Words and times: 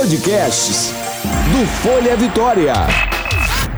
Podcasts 0.00 0.94
do 1.52 1.66
Folha 1.82 2.16
Vitória. 2.16 2.72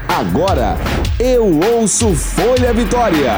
Agora 0.06 0.76
eu 1.18 1.58
ouço 1.74 2.14
Folha 2.14 2.72
Vitória. 2.72 3.32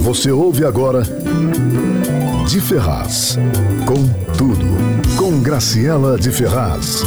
Você 0.00 0.32
ouve 0.32 0.64
agora 0.64 1.04
de 2.48 2.60
Ferraz. 2.60 3.38
Com 3.86 4.08
tudo. 4.36 4.66
Com 5.16 5.40
Graciela 5.40 6.18
de 6.18 6.32
Ferraz. 6.32 7.04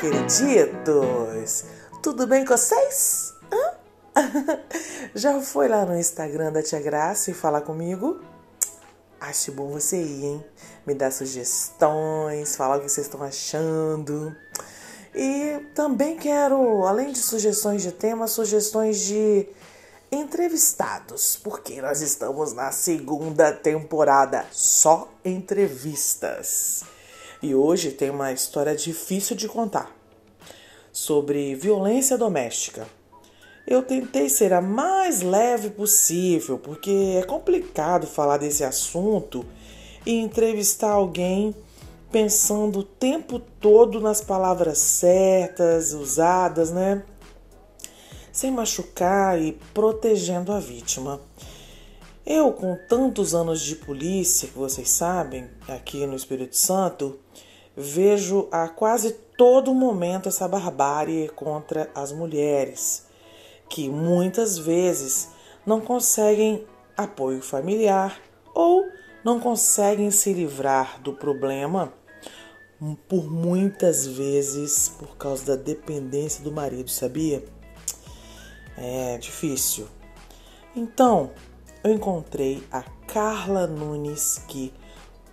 Olá, 0.00 0.12
queriditos! 0.12 1.64
Tudo 2.02 2.26
bem 2.26 2.42
com 2.42 2.56
vocês? 2.56 3.34
Hã? 3.52 3.74
Já 5.14 5.38
foi 5.42 5.68
lá 5.68 5.84
no 5.84 5.94
Instagram 5.94 6.50
da 6.50 6.62
Tia 6.62 6.80
Graça 6.80 7.30
e 7.30 7.34
falar 7.34 7.60
comigo? 7.60 8.18
Acho 9.20 9.52
bom 9.52 9.68
você 9.68 10.00
ir, 10.00 10.24
hein? 10.24 10.44
Me 10.86 10.94
dar 10.94 11.10
sugestões, 11.10 12.56
falar 12.56 12.78
o 12.78 12.80
que 12.80 12.88
vocês 12.88 13.06
estão 13.06 13.22
achando. 13.22 14.34
E 15.14 15.66
também 15.74 16.16
quero, 16.16 16.86
além 16.86 17.12
de 17.12 17.18
sugestões 17.18 17.82
de 17.82 17.92
temas, 17.92 18.30
sugestões 18.30 19.00
de 19.00 19.46
entrevistados, 20.10 21.36
porque 21.36 21.82
nós 21.82 22.00
estamos 22.00 22.54
na 22.54 22.72
segunda 22.72 23.52
temporada 23.52 24.46
só 24.50 25.12
entrevistas. 25.22 26.84
E 27.42 27.54
hoje 27.54 27.90
tem 27.90 28.10
uma 28.10 28.32
história 28.32 28.74
difícil 28.74 29.34
de 29.34 29.48
contar 29.48 29.99
sobre 30.92 31.54
violência 31.54 32.18
doméstica. 32.18 32.86
Eu 33.66 33.82
tentei 33.82 34.28
ser 34.28 34.52
a 34.52 34.60
mais 34.60 35.22
leve 35.22 35.70
possível, 35.70 36.58
porque 36.58 37.16
é 37.16 37.22
complicado 37.22 38.06
falar 38.06 38.38
desse 38.38 38.64
assunto 38.64 39.46
e 40.04 40.14
entrevistar 40.18 40.90
alguém 40.90 41.54
pensando 42.10 42.80
o 42.80 42.82
tempo 42.82 43.38
todo 43.38 44.00
nas 44.00 44.20
palavras 44.20 44.78
certas, 44.78 45.92
usadas, 45.92 46.72
né? 46.72 47.04
Sem 48.32 48.50
machucar 48.50 49.40
e 49.40 49.52
protegendo 49.72 50.52
a 50.52 50.58
vítima. 50.58 51.20
Eu, 52.26 52.52
com 52.52 52.76
tantos 52.88 53.36
anos 53.36 53.60
de 53.60 53.76
polícia, 53.76 54.48
que 54.48 54.58
vocês 54.58 54.90
sabem, 54.90 55.48
aqui 55.68 56.04
no 56.06 56.16
Espírito 56.16 56.56
Santo, 56.56 57.19
vejo 57.80 58.48
a 58.52 58.68
quase 58.68 59.12
todo 59.36 59.74
momento 59.74 60.28
essa 60.28 60.46
barbárie 60.46 61.28
contra 61.30 61.90
as 61.94 62.12
mulheres, 62.12 63.06
que 63.68 63.88
muitas 63.88 64.58
vezes 64.58 65.30
não 65.64 65.80
conseguem 65.80 66.66
apoio 66.96 67.40
familiar 67.40 68.20
ou 68.54 68.84
não 69.24 69.40
conseguem 69.40 70.10
se 70.10 70.32
livrar 70.32 71.00
do 71.00 71.12
problema 71.12 71.92
por 73.08 73.30
muitas 73.30 74.06
vezes 74.06 74.88
por 74.88 75.16
causa 75.16 75.56
da 75.56 75.62
dependência 75.62 76.42
do 76.42 76.50
marido, 76.50 76.90
sabia? 76.90 77.44
É 78.76 79.18
difícil. 79.18 79.86
Então, 80.74 81.30
eu 81.84 81.92
encontrei 81.92 82.62
a 82.72 82.82
Carla 83.06 83.66
Nunes 83.66 84.42
que 84.48 84.72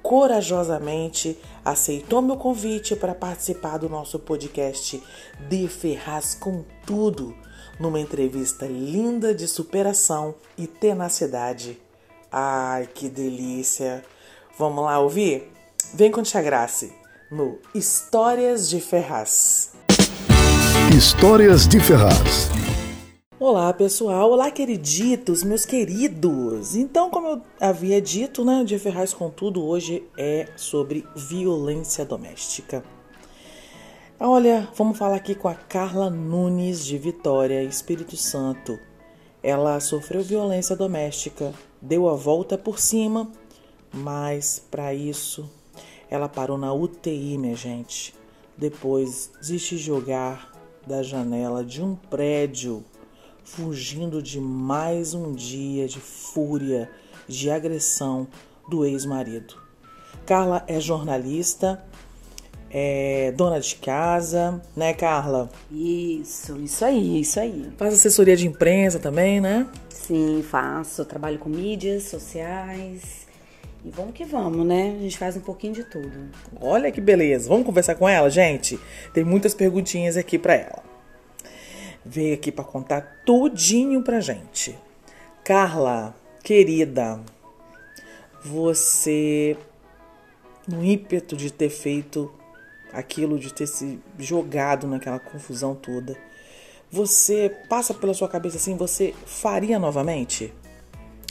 corajosamente 0.08 1.38
aceitou 1.66 2.22
meu 2.22 2.38
convite 2.38 2.96
para 2.96 3.14
participar 3.14 3.78
do 3.78 3.90
nosso 3.90 4.18
podcast 4.18 5.04
De 5.50 5.68
Ferraz 5.68 6.34
com 6.34 6.64
Tudo, 6.86 7.36
numa 7.78 8.00
entrevista 8.00 8.66
linda 8.66 9.36
de 9.36 9.46
superação 9.50 10.34
e 10.58 10.66
tenacidade. 10.66 11.78
Ai, 12.32 12.88
que 12.96 13.10
delícia! 13.10 14.02
Vamos 14.58 14.86
lá 14.86 14.98
ouvir? 14.98 15.52
Vem 15.94 16.10
com 16.10 16.24
Tia 16.24 16.42
Grace 16.42 16.94
no 17.30 17.60
Histórias 17.76 18.70
de 18.70 18.80
Ferraz. 18.80 19.74
Histórias 20.98 21.68
de 21.68 21.82
Ferraz. 21.82 22.48
Olá 23.40 23.72
pessoal, 23.72 24.32
olá 24.32 24.50
queriditos, 24.50 25.44
meus 25.44 25.64
queridos. 25.64 26.76
Então, 26.76 27.08
como 27.12 27.28
eu 27.28 27.42
havia 27.62 28.02
dito, 28.02 28.44
né, 28.44 28.64
Dia 28.64 28.80
Ferraz 28.80 29.14
com 29.14 29.30
tudo 29.30 29.64
hoje 29.64 30.04
é 30.18 30.48
sobre 30.56 31.06
violência 31.16 32.04
doméstica. 32.04 32.84
Olha, 34.20 34.68
vamos 34.76 34.98
falar 34.98 35.18
aqui 35.18 35.36
com 35.36 35.48
a 35.48 35.54
Carla 35.54 36.10
Nunes 36.10 36.84
de 36.84 36.98
Vitória, 36.98 37.64
Espírito 37.64 38.18
Santo. 38.18 38.80
Ela 39.44 39.80
sofreu 39.80 40.24
violência 40.24 40.76
doméstica, 40.76 41.54
deu 41.80 42.10
a 42.10 42.16
volta 42.16 42.58
por 42.58 42.80
cima, 42.80 43.32
mas 43.94 44.60
para 44.72 44.96
isso 44.96 45.48
ela 46.10 46.28
parou 46.28 46.58
na 46.58 46.74
UTI, 46.74 47.38
minha 47.38 47.56
gente. 47.56 48.16
Depois 48.58 49.30
de 49.40 49.60
se 49.60 49.78
jogar 49.78 50.52
da 50.88 51.04
janela 51.04 51.64
de 51.64 51.84
um 51.84 51.94
prédio, 51.96 52.84
fugindo 53.48 54.22
de 54.22 54.42
mais 54.42 55.14
um 55.14 55.32
dia 55.32 55.88
de 55.88 56.00
fúria, 56.00 56.90
de 57.28 57.50
agressão 57.50 58.28
do 58.70 58.86
ex-marido. 58.86 59.56
Carla 60.26 60.64
é 60.68 60.80
jornalista, 60.82 61.82
é 62.70 63.34
dona 63.36 63.60
de 63.60 63.76
casa, 63.76 64.62
né, 64.76 64.94
Carla? 64.94 65.50
Isso, 65.72 66.58
isso 66.58 66.84
aí, 66.84 67.22
isso 67.22 67.40
aí. 67.40 67.72
Faz 67.78 67.94
assessoria 67.94 68.36
de 68.36 68.46
imprensa 68.46 69.00
também, 69.00 69.40
né? 69.40 69.66
Sim, 69.90 70.44
faço. 70.44 71.06
Trabalho 71.06 71.40
com 71.40 71.50
mídias 71.50 72.04
sociais, 72.04 73.26
e 73.84 73.90
vamos 73.90 74.14
que 74.14 74.26
vamos, 74.26 74.68
né? 74.68 74.96
A 75.00 75.02
gente 75.02 75.18
faz 75.18 75.38
um 75.38 75.42
pouquinho 75.42 75.74
de 75.74 75.86
tudo. 75.86 76.12
Olha 76.60 76.92
que 76.92 77.00
beleza. 77.00 77.48
Vamos 77.48 77.66
conversar 77.66 77.96
com 77.96 78.08
ela, 78.08 78.30
gente? 78.30 78.78
Tem 79.14 79.24
muitas 79.24 79.54
perguntinhas 79.54 80.18
aqui 80.18 80.38
para 80.38 80.56
ela. 80.56 80.87
Veio 82.10 82.34
aqui 82.34 82.52
para 82.52 82.64
contar 82.64 83.22
tudinho 83.26 84.02
pra 84.02 84.22
gente. 84.22 84.78
Carla, 85.44 86.16
querida, 86.42 87.20
você 88.44 89.58
no 90.68 90.84
ímpeto 90.84 91.36
de 91.36 91.52
ter 91.52 91.70
feito 91.70 92.32
aquilo, 92.92 93.38
de 93.38 93.54
ter 93.54 93.68
se 93.68 94.00
jogado 94.18 94.88
naquela 94.88 95.20
confusão 95.20 95.76
toda, 95.76 96.18
você 96.90 97.54
passa 97.68 97.94
pela 97.94 98.14
sua 98.14 98.30
cabeça 98.30 98.58
assim, 98.58 98.76
você 98.76 99.14
faria 99.26 99.78
novamente? 99.78 100.54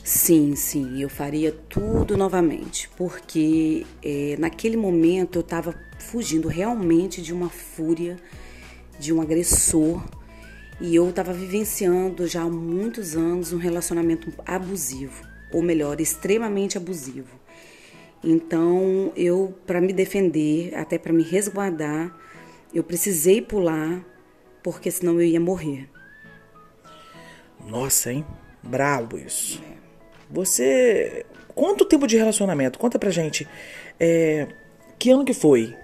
Sim, 0.05 0.55
sim, 0.55 1.01
eu 1.01 1.09
faria 1.09 1.53
tudo 1.69 2.17
novamente, 2.17 2.89
porque 2.97 3.85
é, 4.03 4.37
naquele 4.39 4.77
momento 4.77 5.37
eu 5.37 5.41
estava 5.41 5.75
fugindo 5.99 6.49
realmente 6.49 7.21
de 7.21 7.33
uma 7.33 7.49
fúria, 7.49 8.17
de 9.01 9.13
um 9.13 9.21
agressor, 9.21 10.01
e 10.81 10.95
eu 10.95 11.09
estava 11.09 11.33
vivenciando 11.33 12.27
já 12.27 12.43
há 12.43 12.51
muitos 12.51 13.17
anos 13.17 13.53
um 13.53 13.59
relacionamento 13.59 14.33
abusivo, 14.45 15.27
ou 15.53 15.63
melhor, 15.63 16.01
extremamente 16.01 16.77
abusivo. 16.77 17.41
Então, 18.23 19.13
eu, 19.17 19.55
para 19.67 19.81
me 19.81 19.93
defender, 19.93 20.75
até 20.75 20.99
para 20.99 21.13
me 21.13 21.23
resguardar, 21.23 22.15
eu 22.75 22.83
precisei 22.83 23.41
pular, 23.41 24.05
porque 24.63 24.91
senão 24.91 25.15
eu 25.15 25.27
ia 25.27 25.41
morrer. 25.41 25.89
Nossa, 27.67 28.13
hein? 28.13 28.25
Brabo 28.63 29.17
isso. 29.19 29.63
É. 29.63 29.77
Você. 30.31 31.25
Quanto 31.55 31.85
tempo 31.85 32.07
de 32.07 32.17
relacionamento? 32.17 32.79
Conta 32.79 32.99
pra 32.99 33.11
gente. 33.11 33.49
É... 33.99 34.49
Que 34.99 35.11
ano 35.11 35.25
que 35.25 35.33
foi? 35.33 35.75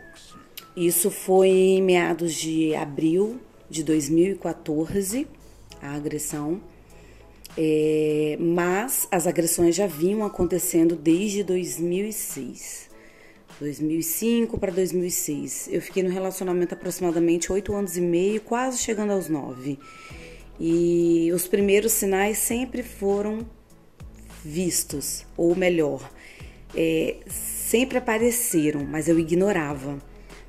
Isso 0.77 1.11
foi 1.11 1.49
em 1.49 1.83
meados 1.83 2.35
de 2.35 2.75
abril 2.75 3.41
de 3.73 3.83
2014, 3.83 5.27
a 5.81 5.95
agressão. 5.95 6.61
É... 7.55 8.39
mas 8.41 9.07
as 9.11 9.27
agressões 9.27 9.75
já 9.77 9.87
vinham 9.87 10.25
acontecendo 10.25 10.95
desde 10.95 11.43
2006. 11.43 12.91
2005 13.59 14.59
para 14.59 14.73
2006. 14.73 15.69
Eu 15.71 15.81
fiquei 15.81 16.03
no 16.03 16.11
relacionamento 16.11 16.75
aproximadamente 16.75 17.53
oito 17.53 17.75
anos 17.75 17.97
e 17.97 18.01
meio, 18.01 18.41
quase 18.41 18.79
chegando 18.79 19.13
aos 19.13 19.29
nove. 19.29 19.79
E 20.61 21.31
os 21.33 21.47
primeiros 21.49 21.93
sinais 21.93 22.39
sempre 22.39 22.83
foram 22.83 23.47
vistos, 24.45 25.25
ou 25.37 25.55
melhor, 25.55 26.11
é, 26.75 27.17
sempre 27.29 27.99
apareceram, 27.99 28.85
mas 28.85 29.09
eu 29.09 29.19
ignorava, 29.19 29.99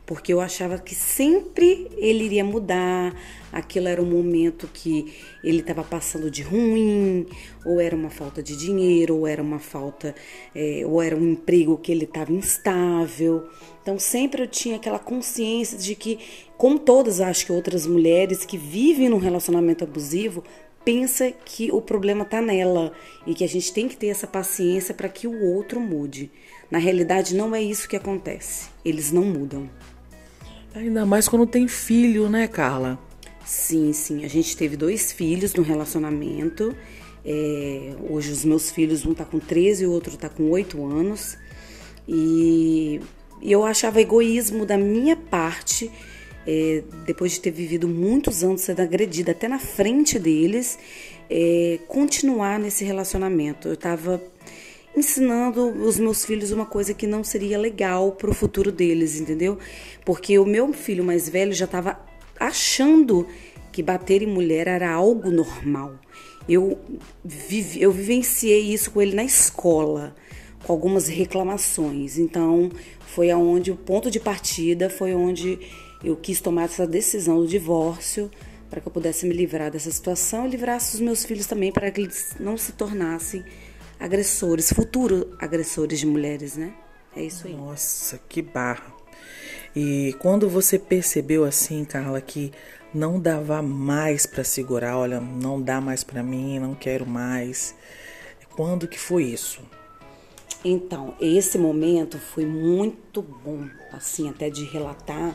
porque 0.06 0.34
eu 0.34 0.42
achava 0.42 0.78
que 0.78 0.94
sempre 0.94 1.88
ele 1.98 2.26
iria 2.26 2.44
mudar, 2.44 3.16
aquilo 3.52 3.88
era 3.88 4.02
um 4.02 4.06
momento 4.06 4.68
que 4.74 5.14
ele 5.44 5.60
estava 5.60 5.84
passando 5.84 6.30
de 6.30 6.42
ruim, 6.42 7.26
ou 7.66 7.80
era 7.80 7.96
uma 7.96 8.10
falta 8.10 8.44
de 8.44 8.56
dinheiro, 8.58 9.18
ou 9.18 9.28
era 9.28 9.42
uma 9.42 9.60
falta, 9.60 10.14
é, 10.54 10.84
ou 10.86 11.02
era 11.02 11.16
um 11.16 11.32
emprego 11.32 11.78
que 11.78 11.92
ele 11.92 12.04
estava 12.04 12.34
instável. 12.34 13.48
Então 13.82 13.98
sempre 13.98 14.42
eu 14.42 14.48
tinha 14.48 14.76
aquela 14.76 15.00
consciência 15.00 15.78
de 15.78 15.96
que, 15.96 16.20
como 16.58 16.78
todas 16.80 17.22
acho 17.22 17.46
que 17.46 17.52
outras 17.52 17.88
mulheres 17.88 18.46
que 18.46 18.58
vivem 18.58 19.08
num 19.08 19.20
relacionamento 19.20 19.84
abusivo, 19.84 20.44
pensa 20.84 21.32
que 21.32 21.72
o 21.72 21.82
problema 21.82 22.24
está 22.24 22.42
nela 22.42 22.92
e 23.26 23.34
que 23.34 23.44
a 23.44 23.48
gente 23.48 23.72
tem 23.72 23.88
que 23.88 23.96
ter 23.96 24.08
essa 24.08 24.28
paciência 24.28 24.94
para 24.94 25.10
que 25.10 25.28
o 25.28 25.44
outro 25.46 25.80
mude. 25.80 26.30
Na 26.70 26.78
realidade, 26.78 27.36
não 27.36 27.56
é 27.56 27.62
isso 27.62 27.88
que 27.88 27.96
acontece. 27.96 28.70
Eles 28.84 29.12
não 29.12 29.24
mudam. 29.24 29.70
Ainda 30.76 31.06
mais 31.06 31.28
quando 31.28 31.46
tem 31.46 31.68
filho, 31.68 32.30
né, 32.30 32.48
Carla? 32.48 33.00
Sim, 33.46 33.94
sim. 33.94 34.26
A 34.26 34.28
gente 34.28 34.58
teve 34.58 34.76
dois 34.76 35.12
filhos 35.12 35.54
no 35.54 35.64
relacionamento. 35.64 36.76
É, 37.26 37.96
hoje 38.10 38.32
os 38.32 38.44
meus 38.44 38.72
filhos, 38.72 39.06
um 39.06 39.12
está 39.12 39.24
com 39.24 39.40
13 39.40 39.84
e 39.84 39.88
o 39.88 39.92
outro 39.92 40.14
está 40.14 40.30
com 40.30 40.50
8 40.50 40.84
anos. 40.86 41.38
E, 42.08 43.00
eu 43.42 43.66
achava 43.66 44.02
egoísmo 44.02 44.66
da 44.66 44.78
minha 44.78 45.16
parte 45.16 45.92
é, 46.48 46.84
depois 47.06 47.34
de 47.34 47.42
ter 47.42 47.52
vivido 47.52 47.88
muitos 47.88 48.44
anos 48.44 48.62
sendo 48.62 48.82
agredida 48.82 49.32
até 49.32 49.48
na 49.48 49.60
frente 49.60 50.18
deles, 50.18 50.78
é, 51.30 51.80
continuar 51.88 52.60
nesse 52.60 52.84
relacionamento. 52.84 53.68
Eu 53.68 53.74
estava 53.74 54.22
ensinando 54.96 55.68
os 55.84 56.00
meus 56.00 56.24
filhos 56.24 56.52
uma 56.52 56.66
coisa 56.66 56.94
que 56.94 57.08
não 57.08 57.24
seria 57.24 57.58
legal 57.58 58.12
para 58.12 58.30
o 58.30 58.34
futuro 58.34 58.72
deles, 58.72 59.20
entendeu? 59.20 59.58
Porque 60.06 60.38
o 60.38 60.46
meu 60.46 60.72
filho 60.72 61.04
mais 61.04 61.28
velho 61.28 61.54
já 61.54 61.66
estava 61.66 62.00
achando 62.40 63.28
que 63.72 63.82
bater 63.82 64.22
em 64.22 64.28
mulher 64.28 64.68
era 64.68 64.92
algo 64.92 65.32
normal. 65.32 65.96
Eu, 66.48 66.78
eu 67.78 67.92
vivenciei 67.92 68.74
isso 68.74 68.92
com 68.92 69.02
ele 69.02 69.16
na 69.16 69.24
escola, 69.24 70.16
com 70.64 70.72
algumas 70.72 71.08
reclamações. 71.08 72.18
Então, 72.18 72.70
foi 73.00 73.32
aonde 73.32 73.72
o 73.72 73.76
ponto 73.76 74.12
de 74.12 74.20
partida 74.20 74.90
foi 74.90 75.14
onde 75.14 75.60
eu 76.04 76.16
quis 76.16 76.42
tomar 76.42 76.64
essa 76.64 76.86
decisão 76.86 77.40
do 77.40 77.48
divórcio 77.48 78.30
para 78.70 78.82
que 78.82 78.88
eu 78.88 78.92
pudesse 78.92 79.26
me 79.26 79.34
livrar 79.34 79.72
dessa 79.72 79.92
situação 79.92 80.46
e 80.46 80.50
livrasse 80.50 80.96
os 80.96 81.02
meus 81.02 81.24
filhos 81.24 81.46
também 81.46 81.72
para 81.72 81.90
que 81.92 82.02
eles 82.02 82.36
não 82.40 82.58
se 82.58 82.72
tornassem 82.74 83.44
agressores, 84.04 84.74
futuros 84.74 85.26
agressores 85.40 85.98
de 85.98 86.06
mulheres, 86.06 86.58
né? 86.58 86.74
É 87.16 87.24
isso 87.24 87.48
aí. 87.48 87.56
Nossa, 87.56 88.20
que 88.28 88.42
barra. 88.42 88.94
E 89.74 90.14
quando 90.20 90.50
você 90.50 90.78
percebeu 90.78 91.46
assim, 91.46 91.86
Carla, 91.86 92.20
que 92.20 92.52
não 92.94 93.18
dava 93.18 93.62
mais 93.62 94.26
para 94.26 94.44
segurar, 94.44 94.98
olha, 94.98 95.22
não 95.22 95.62
dá 95.62 95.80
mais 95.80 96.04
para 96.04 96.22
mim, 96.22 96.60
não 96.60 96.76
quero 96.76 97.06
mais. 97.06 97.74
Quando 98.58 98.90
que 98.90 99.00
foi 99.00 99.24
isso? 99.24 99.62
Então, 100.66 101.16
esse 101.22 101.58
momento 101.58 102.20
foi 102.20 102.46
muito 102.46 103.22
bom, 103.22 103.66
assim, 103.94 104.30
até 104.30 104.50
de 104.50 104.66
relatar, 104.66 105.34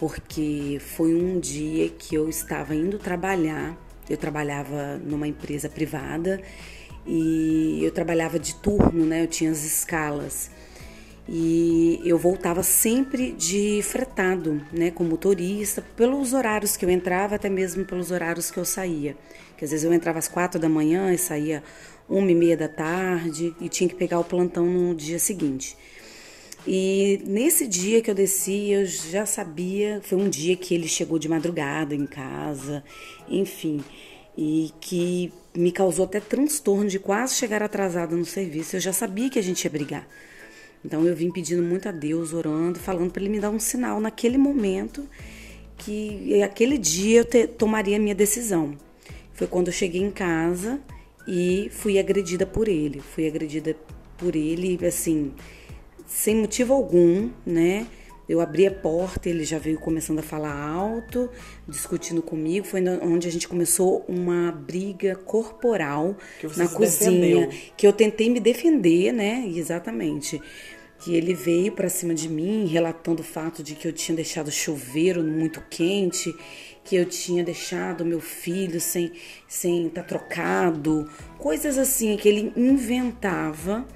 porque 0.00 0.80
foi 0.96 1.14
um 1.14 1.38
dia 1.38 1.88
que 1.88 2.16
eu 2.16 2.28
estava 2.28 2.74
indo 2.74 2.98
trabalhar. 2.98 3.76
Eu 4.10 4.16
trabalhava 4.16 4.96
numa 4.96 5.28
empresa 5.28 5.68
privada 5.68 6.42
e 7.06 7.80
eu 7.82 7.90
trabalhava 7.90 8.38
de 8.38 8.54
turno, 8.54 9.04
né? 9.04 9.22
Eu 9.22 9.26
tinha 9.26 9.50
as 9.50 9.64
escalas. 9.64 10.50
E 11.28 12.00
eu 12.04 12.18
voltava 12.18 12.62
sempre 12.62 13.32
de 13.32 13.80
fretado, 13.82 14.60
né, 14.72 14.90
com 14.90 15.04
motorista, 15.04 15.80
pelos 15.96 16.32
horários 16.32 16.76
que 16.76 16.84
eu 16.84 16.90
entrava, 16.90 17.36
até 17.36 17.48
mesmo 17.48 17.84
pelos 17.84 18.10
horários 18.10 18.50
que 18.50 18.58
eu 18.58 18.64
saía. 18.64 19.16
Que 19.56 19.64
às 19.64 19.70
vezes 19.70 19.84
eu 19.84 19.92
entrava 19.92 20.18
às 20.18 20.26
quatro 20.26 20.60
da 20.60 20.68
manhã 20.68 21.12
e 21.12 21.18
saía 21.18 21.62
uma 22.08 22.30
e 22.30 22.34
meia 22.34 22.56
da 22.56 22.68
tarde 22.68 23.54
e 23.60 23.68
tinha 23.68 23.88
que 23.88 23.94
pegar 23.94 24.18
o 24.18 24.24
plantão 24.24 24.66
no 24.66 24.94
dia 24.94 25.18
seguinte. 25.18 25.76
E 26.66 27.20
nesse 27.24 27.66
dia 27.66 28.00
que 28.00 28.10
eu 28.10 28.14
desci, 28.14 28.70
eu 28.70 28.84
já 28.84 29.26
sabia, 29.26 30.00
foi 30.02 30.18
um 30.18 30.28
dia 30.28 30.56
que 30.56 30.74
ele 30.74 30.86
chegou 30.86 31.18
de 31.18 31.28
madrugada 31.28 31.94
em 31.94 32.06
casa, 32.06 32.84
enfim, 33.28 33.82
e 34.36 34.70
que 34.80 35.32
me 35.54 35.70
causou 35.70 36.04
até 36.04 36.20
transtorno 36.20 36.88
de 36.88 36.98
quase 36.98 37.34
chegar 37.34 37.62
atrasada 37.62 38.16
no 38.16 38.24
serviço. 38.24 38.76
Eu 38.76 38.80
já 38.80 38.92
sabia 38.92 39.28
que 39.28 39.38
a 39.38 39.42
gente 39.42 39.64
ia 39.64 39.70
brigar. 39.70 40.08
Então 40.84 41.06
eu 41.06 41.14
vim 41.14 41.30
pedindo 41.30 41.62
muito 41.62 41.88
a 41.88 41.92
Deus, 41.92 42.32
orando, 42.32 42.78
falando 42.78 43.10
para 43.10 43.22
ele 43.22 43.30
me 43.30 43.40
dar 43.40 43.50
um 43.50 43.60
sinal 43.60 44.00
naquele 44.00 44.36
momento 44.36 45.08
que 45.78 46.42
aquele 46.42 46.78
dia 46.78 47.20
eu 47.20 47.24
te, 47.24 47.46
tomaria 47.46 47.96
a 47.96 48.00
minha 48.00 48.14
decisão. 48.14 48.76
Foi 49.34 49.46
quando 49.46 49.68
eu 49.68 49.72
cheguei 49.72 50.00
em 50.00 50.10
casa 50.10 50.80
e 51.26 51.68
fui 51.72 51.98
agredida 51.98 52.46
por 52.46 52.68
ele. 52.68 53.00
Fui 53.00 53.26
agredida 53.26 53.76
por 54.16 54.36
ele, 54.36 54.78
assim, 54.86 55.32
sem 56.06 56.36
motivo 56.36 56.72
algum, 56.72 57.30
né? 57.44 57.86
Eu 58.32 58.40
abri 58.40 58.66
a 58.66 58.70
porta, 58.70 59.28
ele 59.28 59.44
já 59.44 59.58
veio 59.58 59.78
começando 59.78 60.20
a 60.20 60.22
falar 60.22 60.58
alto, 60.58 61.28
discutindo 61.68 62.22
comigo. 62.22 62.66
Foi 62.66 62.80
onde 63.02 63.28
a 63.28 63.30
gente 63.30 63.46
começou 63.46 64.06
uma 64.08 64.50
briga 64.50 65.14
corporal 65.14 66.16
na 66.56 66.66
cozinha, 66.66 67.46
defendeu. 67.46 67.72
que 67.76 67.86
eu 67.86 67.92
tentei 67.92 68.30
me 68.30 68.40
defender, 68.40 69.12
né? 69.12 69.44
Exatamente. 69.54 70.40
Que 70.98 71.14
ele 71.14 71.34
veio 71.34 71.72
para 71.72 71.90
cima 71.90 72.14
de 72.14 72.26
mim, 72.26 72.64
relatando 72.64 73.20
o 73.20 73.24
fato 73.24 73.62
de 73.62 73.74
que 73.74 73.86
eu 73.86 73.92
tinha 73.92 74.16
deixado 74.16 74.48
o 74.48 74.50
chuveiro 74.50 75.22
muito 75.22 75.62
quente, 75.68 76.34
que 76.82 76.96
eu 76.96 77.04
tinha 77.04 77.44
deixado 77.44 78.02
meu 78.02 78.20
filho 78.20 78.80
sem 78.80 79.12
sem 79.46 79.88
estar 79.88 80.04
tá 80.04 80.08
trocado, 80.08 81.06
coisas 81.36 81.76
assim 81.76 82.16
que 82.16 82.30
ele 82.30 82.50
inventava 82.56 83.86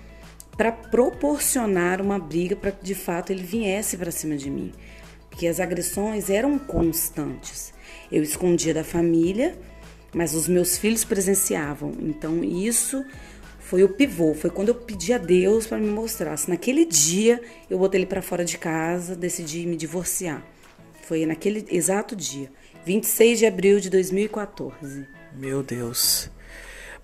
para 0.57 0.73
proporcionar 0.73 2.01
uma 2.01 2.19
briga 2.19 2.57
para 2.57 2.73
que 2.73 2.85
de 2.85 2.95
fato 2.95 3.31
ele 3.31 3.43
viesse 3.43 3.97
para 3.97 4.11
cima 4.11 4.37
de 4.37 4.51
mim. 4.51 4.73
Porque 5.29 5.47
as 5.47 5.61
agressões 5.61 6.31
eram 6.31 6.59
constantes. 6.59 7.75
Eu 8.11 8.23
escondia 8.23 8.73
da 8.73 8.83
família, 8.83 9.59
mas 10.15 10.35
os 10.35 10.49
meus 10.49 10.79
filhos 10.79 11.05
presenciavam. 11.05 11.93
Então 12.01 12.43
isso 12.43 13.05
foi 13.61 13.83
o 13.83 13.89
pivô, 13.89 14.33
foi 14.33 14.49
quando 14.49 14.69
eu 14.69 14.75
pedi 14.75 15.13
a 15.13 15.19
Deus 15.19 15.67
para 15.67 15.79
me 15.79 15.91
mostrar. 15.91 16.37
Se 16.37 16.49
naquele 16.49 16.85
dia 16.85 17.43
eu 17.69 17.79
botei 17.79 17.99
ele 17.99 18.07
para 18.07 18.23
fora 18.23 18.45
de 18.45 18.57
casa, 18.57 19.17
decidi 19.17 19.67
me 19.67 19.77
divorciar. 19.77 20.47
Foi 21.03 21.27
naquele 21.27 21.67
exato 21.69 22.17
dia, 22.17 22.51
26 22.85 23.41
de 23.41 23.47
abril 23.47 23.79
de 23.79 23.91
2014. 23.91 25.07
Meu 25.35 25.63
Deus. 25.63 26.31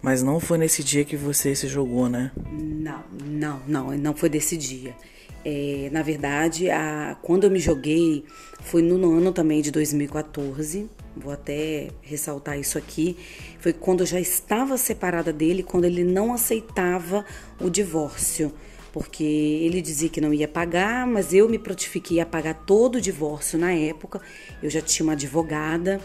Mas 0.03 0.21
não 0.21 0.41
foi 0.41 0.59
nesse 0.59 0.83
dia 0.83 1.05
que 1.05 1.17
você 1.17 1.55
se 1.55 1.69
jogou, 1.69 2.09
né? 2.09 2.33
Não, 2.51 3.05
não, 3.25 3.63
não, 3.69 3.97
não 3.97 4.17
foi 4.17 4.29
desse 4.29 4.57
dia. 4.57 4.97
É, 5.45 5.89
na 5.93 6.03
verdade, 6.03 6.71
a, 6.71 7.17
quando 7.23 7.45
eu 7.45 7.51
me 7.51 7.61
joguei 7.61 8.25
foi 8.61 8.83
no 8.83 9.17
ano 9.17 9.33
também 9.33 9.63
de 9.63 9.71
2014. 9.71 10.91
Vou 11.17 11.33
até 11.33 11.89
ressaltar 12.01 12.59
isso 12.59 12.77
aqui. 12.79 13.17
Foi 13.61 13.73
quando 13.73 14.01
eu 14.01 14.07
já 14.07 14.19
estava 14.19 14.77
separada 14.77 15.33
dele, 15.33 15.63
quando 15.63 15.85
ele 15.85 16.03
não 16.03 16.33
aceitava 16.33 17.25
o 17.61 17.71
divórcio. 17.71 18.53
Porque 18.93 19.25
ele 19.25 19.81
dizia 19.81 20.09
que 20.09 20.21
não 20.21 20.35
ia 20.35 20.49
pagar, 20.49 21.07
mas 21.07 21.33
eu 21.33 21.49
me 21.49 21.59
prontifiquei 21.59 22.21
a 22.21 22.27
pagar 22.27 22.55
todo 22.67 22.97
o 22.97 23.01
divórcio 23.01 23.59
na 23.59 23.73
época. 23.73 24.21
Eu 24.63 24.69
já 24.69 24.81
tinha 24.81 25.05
uma 25.05 25.15
advogada 25.15 26.01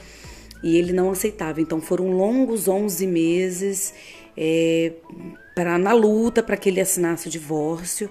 e 0.64 0.78
ele 0.78 0.94
não 0.94 1.12
aceitava. 1.12 1.62
Então 1.62 1.80
foram 1.82 2.12
longos 2.12 2.68
11 2.68 3.06
meses 3.08 3.94
é, 4.36 4.94
para 5.56 5.78
na 5.78 5.94
luta 5.94 6.44
para 6.44 6.58
que 6.58 6.70
ele 6.70 6.82
assinasse 6.82 7.28
o 7.28 7.32
divórcio. 7.32 8.10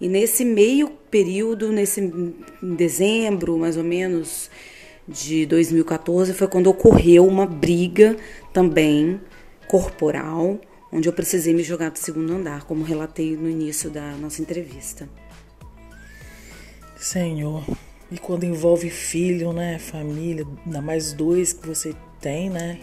E 0.00 0.08
nesse 0.08 0.44
meio 0.44 0.90
período, 1.10 1.72
nesse 1.72 2.00
em 2.00 2.74
dezembro 2.74 3.58
mais 3.58 3.76
ou 3.76 3.84
menos 3.84 4.50
de 5.06 5.46
2014, 5.46 6.32
foi 6.32 6.48
quando 6.48 6.68
ocorreu 6.68 7.26
uma 7.26 7.46
briga 7.46 8.16
também 8.52 9.20
corporal, 9.68 10.58
onde 10.92 11.08
eu 11.08 11.12
precisei 11.12 11.52
me 11.52 11.62
jogar 11.62 11.90
do 11.90 11.98
segundo 11.98 12.32
andar, 12.32 12.64
como 12.64 12.82
relatei 12.82 13.36
no 13.36 13.48
início 13.48 13.90
da 13.90 14.12
nossa 14.12 14.40
entrevista. 14.40 15.08
Senhor, 16.96 17.64
e 18.14 18.18
quando 18.18 18.44
envolve 18.44 18.88
filho, 18.90 19.52
né? 19.52 19.76
Família, 19.76 20.46
ainda 20.64 20.80
mais 20.80 21.12
dois 21.12 21.52
que 21.52 21.66
você 21.66 21.96
tem, 22.20 22.48
né? 22.48 22.78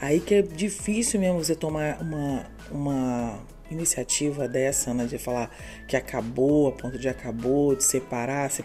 Aí 0.00 0.20
que 0.20 0.36
é 0.36 0.42
difícil 0.42 1.18
mesmo 1.18 1.42
você 1.42 1.56
tomar 1.56 2.00
uma, 2.00 2.46
uma 2.70 3.40
iniciativa 3.68 4.46
dessa, 4.46 4.94
né? 4.94 5.06
De 5.06 5.18
falar 5.18 5.50
que 5.88 5.96
acabou, 5.96 6.68
a 6.68 6.72
ponto 6.72 6.96
de 6.96 7.08
acabou, 7.08 7.74
de 7.74 7.82
separar, 7.82 8.48
se, 8.52 8.64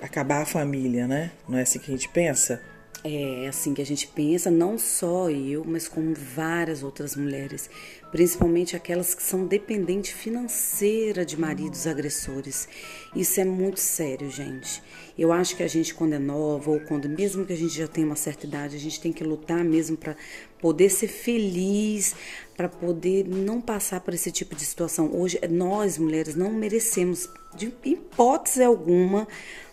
acabar 0.00 0.42
a 0.42 0.46
família, 0.46 1.08
né? 1.08 1.32
Não 1.48 1.58
é 1.58 1.62
assim 1.62 1.80
que 1.80 1.90
a 1.90 1.94
gente 1.96 2.08
pensa? 2.10 2.62
É 3.04 3.46
assim 3.48 3.74
que 3.74 3.82
a 3.82 3.86
gente 3.86 4.08
pensa, 4.08 4.50
não 4.50 4.76
só 4.76 5.30
eu, 5.30 5.64
mas 5.64 5.86
como 5.86 6.14
várias 6.14 6.82
outras 6.82 7.14
mulheres, 7.14 7.70
principalmente 8.10 8.74
aquelas 8.74 9.14
que 9.14 9.22
são 9.22 9.46
dependentes 9.46 10.12
financeira 10.12 11.24
de 11.24 11.38
maridos 11.38 11.86
agressores. 11.86 12.68
Isso 13.14 13.40
é 13.40 13.44
muito 13.44 13.78
sério, 13.78 14.28
gente. 14.30 14.82
Eu 15.16 15.32
acho 15.32 15.56
que 15.56 15.62
a 15.62 15.68
gente 15.68 15.94
quando 15.94 16.14
é 16.14 16.18
nova 16.18 16.70
ou 16.70 16.80
quando 16.80 17.08
mesmo 17.08 17.46
que 17.46 17.52
a 17.52 17.56
gente 17.56 17.74
já 17.74 17.86
tem 17.86 18.04
uma 18.04 18.16
certa 18.16 18.46
idade, 18.46 18.76
a 18.76 18.80
gente 18.80 19.00
tem 19.00 19.12
que 19.12 19.22
lutar 19.22 19.64
mesmo 19.64 19.96
para 19.96 20.16
poder 20.60 20.90
ser 20.90 21.08
feliz, 21.08 22.16
para 22.56 22.68
poder 22.68 23.24
não 23.28 23.60
passar 23.60 24.00
por 24.00 24.12
esse 24.12 24.32
tipo 24.32 24.56
de 24.56 24.64
situação. 24.64 25.10
Hoje 25.14 25.38
nós 25.48 25.98
mulheres 25.98 26.34
não 26.34 26.52
merecemos 26.52 27.28
de 27.56 27.72
hipótese 27.84 28.62
alguma 28.62 29.28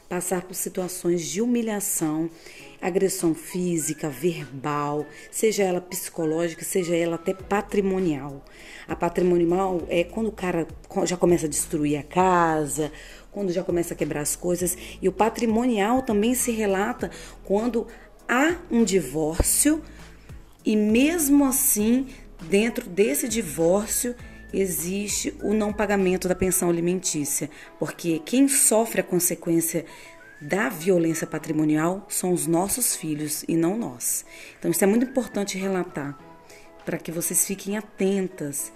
passar 0.08 0.44
por 0.44 0.54
situações 0.54 1.26
de 1.26 1.42
humilhação 1.42 2.30
agressão 2.88 3.34
física, 3.34 4.10
verbal, 4.10 5.06
seja 5.32 5.64
ela 5.64 5.82
psicológica, 5.82 6.64
seja 6.64 6.96
ela 6.96 7.16
até 7.16 7.34
patrimonial. 7.34 8.44
A 8.88 8.96
patrimonial 8.96 9.84
é 9.90 10.04
quando 10.04 10.28
o 10.28 10.32
cara 10.32 10.68
já 11.06 11.18
começa 11.18 11.46
a 11.46 11.50
destruir 11.50 11.98
a 11.98 12.04
casa, 12.04 12.92
quando 13.32 13.52
já 13.52 13.64
começa 13.64 13.94
a 13.94 13.98
quebrar 13.98 14.22
as 14.22 14.36
coisas, 14.36 14.78
e 15.02 15.10
o 15.10 15.12
patrimonial 15.12 16.02
também 16.02 16.34
se 16.36 16.52
relata 16.52 17.12
quando 17.44 17.88
há 18.28 18.56
um 18.72 18.84
divórcio 18.84 19.82
e 20.66 20.76
mesmo 20.76 21.46
assim, 21.46 22.08
dentro 22.50 22.90
desse 22.90 23.28
divórcio, 23.28 24.16
existe 24.54 25.36
o 25.44 25.54
não 25.54 25.74
pagamento 25.74 26.28
da 26.28 26.36
pensão 26.36 26.70
alimentícia, 26.70 27.50
porque 27.78 28.20
quem 28.26 28.48
sofre 28.48 29.02
a 29.02 29.04
consequência 29.04 29.86
da 30.46 30.70
violência 30.70 31.26
patrimonial 31.26 32.06
são 32.08 32.32
os 32.32 32.46
nossos 32.46 32.96
filhos 32.96 33.44
e 33.48 33.56
não 33.56 33.78
nós. 33.78 34.24
Então 34.60 34.70
isso 34.70 34.84
é 34.84 34.88
muito 34.88 35.06
importante 35.06 35.58
relatar 35.58 36.18
para 36.86 37.00
que 37.00 37.12
vocês 37.12 37.46
fiquem 37.46 37.78
atentas 37.78 38.72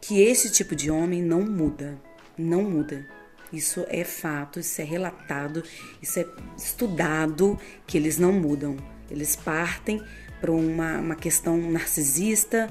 que 0.00 0.22
esse 0.22 0.50
tipo 0.50 0.74
de 0.74 0.90
homem 0.90 1.22
não 1.22 1.42
muda, 1.42 1.98
não 2.38 2.62
muda. 2.62 3.06
Isso 3.52 3.84
é 3.88 4.02
fato, 4.02 4.58
isso 4.58 4.80
é 4.80 4.84
relatado, 4.84 5.62
isso 6.00 6.18
é 6.18 6.26
estudado 6.56 7.58
que 7.86 7.98
eles 7.98 8.18
não 8.18 8.32
mudam. 8.32 8.76
Eles 9.10 9.36
partem 9.36 10.02
para 10.40 10.50
uma, 10.50 10.98
uma 10.98 11.14
questão 11.14 11.58
narcisista, 11.70 12.70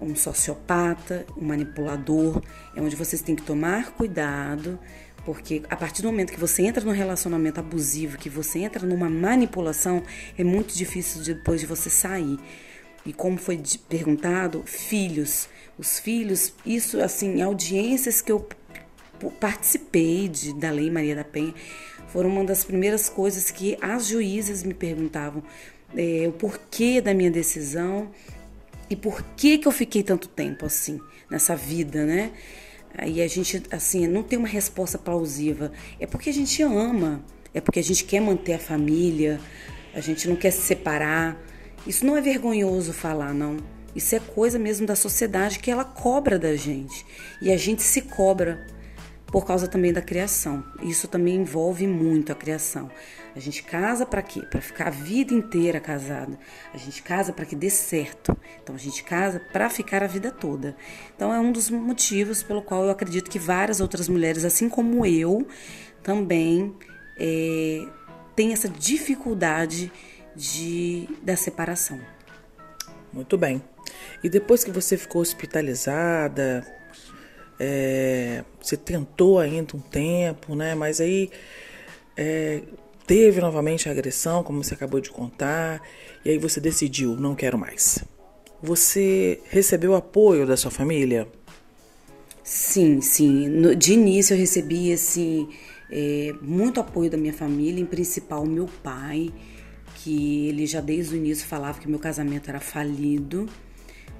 um 0.00 0.16
sociopata, 0.16 1.26
um 1.36 1.44
manipulador, 1.44 2.42
é 2.74 2.80
onde 2.80 2.96
vocês 2.96 3.20
têm 3.20 3.36
que 3.36 3.42
tomar 3.42 3.92
cuidado 3.92 4.78
porque 5.24 5.62
a 5.70 5.76
partir 5.76 6.02
do 6.02 6.08
momento 6.08 6.32
que 6.32 6.38
você 6.38 6.62
entra 6.62 6.84
num 6.84 6.92
relacionamento 6.92 7.58
abusivo, 7.58 8.18
que 8.18 8.28
você 8.28 8.60
entra 8.60 8.86
numa 8.86 9.08
manipulação, 9.08 10.02
é 10.36 10.44
muito 10.44 10.74
difícil 10.74 11.22
depois 11.22 11.60
de 11.60 11.66
você 11.66 11.88
sair. 11.88 12.38
E 13.06 13.12
como 13.12 13.36
foi 13.36 13.60
perguntado, 13.88 14.62
filhos. 14.66 15.48
Os 15.76 15.98
filhos, 15.98 16.54
isso 16.64 17.00
assim, 17.00 17.42
audiências 17.42 18.20
que 18.20 18.30
eu 18.30 18.46
participei 19.40 20.28
de, 20.28 20.54
da 20.54 20.70
Lei 20.70 20.90
Maria 20.90 21.16
da 21.16 21.24
Penha, 21.24 21.54
foram 22.08 22.30
uma 22.30 22.44
das 22.44 22.64
primeiras 22.64 23.08
coisas 23.08 23.50
que 23.50 23.76
as 23.80 24.06
juízes 24.06 24.62
me 24.62 24.74
perguntavam 24.74 25.42
é, 25.96 26.26
o 26.28 26.32
porquê 26.32 27.00
da 27.00 27.12
minha 27.14 27.30
decisão 27.30 28.10
e 28.88 28.94
por 28.94 29.22
que, 29.36 29.58
que 29.58 29.66
eu 29.66 29.72
fiquei 29.72 30.02
tanto 30.02 30.28
tempo 30.28 30.66
assim 30.66 31.00
nessa 31.30 31.56
vida, 31.56 32.04
né? 32.04 32.32
Aí 32.96 33.20
a 33.20 33.26
gente, 33.26 33.62
assim, 33.70 34.06
não 34.06 34.22
tem 34.22 34.38
uma 34.38 34.48
resposta 34.48 34.96
plausível. 34.96 35.70
É 35.98 36.06
porque 36.06 36.30
a 36.30 36.32
gente 36.32 36.62
ama, 36.62 37.24
é 37.52 37.60
porque 37.60 37.80
a 37.80 37.82
gente 37.82 38.04
quer 38.04 38.20
manter 38.20 38.54
a 38.54 38.58
família, 38.58 39.40
a 39.94 40.00
gente 40.00 40.28
não 40.28 40.36
quer 40.36 40.52
se 40.52 40.62
separar. 40.62 41.36
Isso 41.86 42.06
não 42.06 42.16
é 42.16 42.20
vergonhoso 42.20 42.92
falar, 42.92 43.34
não. 43.34 43.56
Isso 43.94 44.14
é 44.14 44.20
coisa 44.20 44.58
mesmo 44.58 44.86
da 44.86 44.96
sociedade 44.96 45.58
que 45.58 45.70
ela 45.70 45.84
cobra 45.84 46.38
da 46.38 46.56
gente. 46.56 47.04
E 47.42 47.52
a 47.52 47.56
gente 47.56 47.82
se 47.82 48.02
cobra 48.02 48.66
por 49.26 49.44
causa 49.44 49.66
também 49.66 49.92
da 49.92 50.00
criação. 50.00 50.64
Isso 50.82 51.08
também 51.08 51.36
envolve 51.36 51.86
muito 51.86 52.32
a 52.32 52.34
criação. 52.34 52.90
A 53.34 53.40
gente 53.40 53.64
casa 53.64 54.06
para 54.06 54.22
quê? 54.22 54.42
Para 54.42 54.60
ficar 54.60 54.86
a 54.86 54.90
vida 54.90 55.34
inteira 55.34 55.80
casado. 55.80 56.38
A 56.72 56.76
gente 56.76 57.02
casa 57.02 57.32
para 57.32 57.44
que 57.44 57.56
dê 57.56 57.68
certo. 57.68 58.36
Então 58.62 58.74
a 58.74 58.78
gente 58.78 59.02
casa 59.02 59.40
para 59.52 59.68
ficar 59.68 60.02
a 60.04 60.06
vida 60.06 60.30
toda. 60.30 60.76
Então 61.14 61.34
é 61.34 61.40
um 61.40 61.50
dos 61.50 61.68
motivos 61.68 62.42
pelo 62.42 62.62
qual 62.62 62.84
eu 62.84 62.90
acredito 62.90 63.28
que 63.28 63.38
várias 63.38 63.80
outras 63.80 64.08
mulheres, 64.08 64.44
assim 64.44 64.68
como 64.68 65.04
eu, 65.04 65.46
também 66.02 66.76
é, 67.18 67.84
têm 68.36 68.52
essa 68.52 68.68
dificuldade 68.68 69.90
de 70.36 71.08
da 71.22 71.34
separação. 71.36 72.00
Muito 73.12 73.36
bem. 73.36 73.62
E 74.22 74.28
depois 74.28 74.62
que 74.62 74.70
você 74.70 74.96
ficou 74.96 75.22
hospitalizada, 75.22 76.64
é, 77.58 78.44
você 78.60 78.76
tentou 78.76 79.40
ainda 79.40 79.76
um 79.76 79.80
tempo, 79.80 80.54
né? 80.54 80.74
Mas 80.74 81.00
aí 81.00 81.30
é, 82.16 82.62
teve 83.06 83.40
novamente 83.40 83.88
a 83.88 83.92
agressão, 83.92 84.42
como 84.42 84.62
você 84.62 84.74
acabou 84.74 85.00
de 85.00 85.10
contar, 85.10 85.82
e 86.24 86.30
aí 86.30 86.38
você 86.38 86.60
decidiu, 86.60 87.16
não 87.16 87.34
quero 87.34 87.58
mais. 87.58 88.04
Você 88.62 89.40
recebeu 89.50 89.94
apoio 89.94 90.46
da 90.46 90.56
sua 90.56 90.70
família? 90.70 91.28
Sim, 92.42 93.00
sim. 93.00 93.48
No, 93.48 93.74
de 93.74 93.92
início 93.92 94.34
eu 94.34 94.38
recebi 94.38 94.92
assim, 94.92 95.48
é, 95.90 96.32
muito 96.40 96.80
apoio 96.80 97.10
da 97.10 97.16
minha 97.16 97.32
família, 97.32 97.80
em 97.80 97.86
principal 97.86 98.44
meu 98.46 98.68
pai, 98.82 99.32
que 99.96 100.48
ele 100.48 100.66
já 100.66 100.80
desde 100.80 101.14
o 101.14 101.16
início 101.16 101.46
falava 101.46 101.78
que 101.78 101.88
meu 101.88 101.98
casamento 101.98 102.48
era 102.48 102.60
falido. 102.60 103.48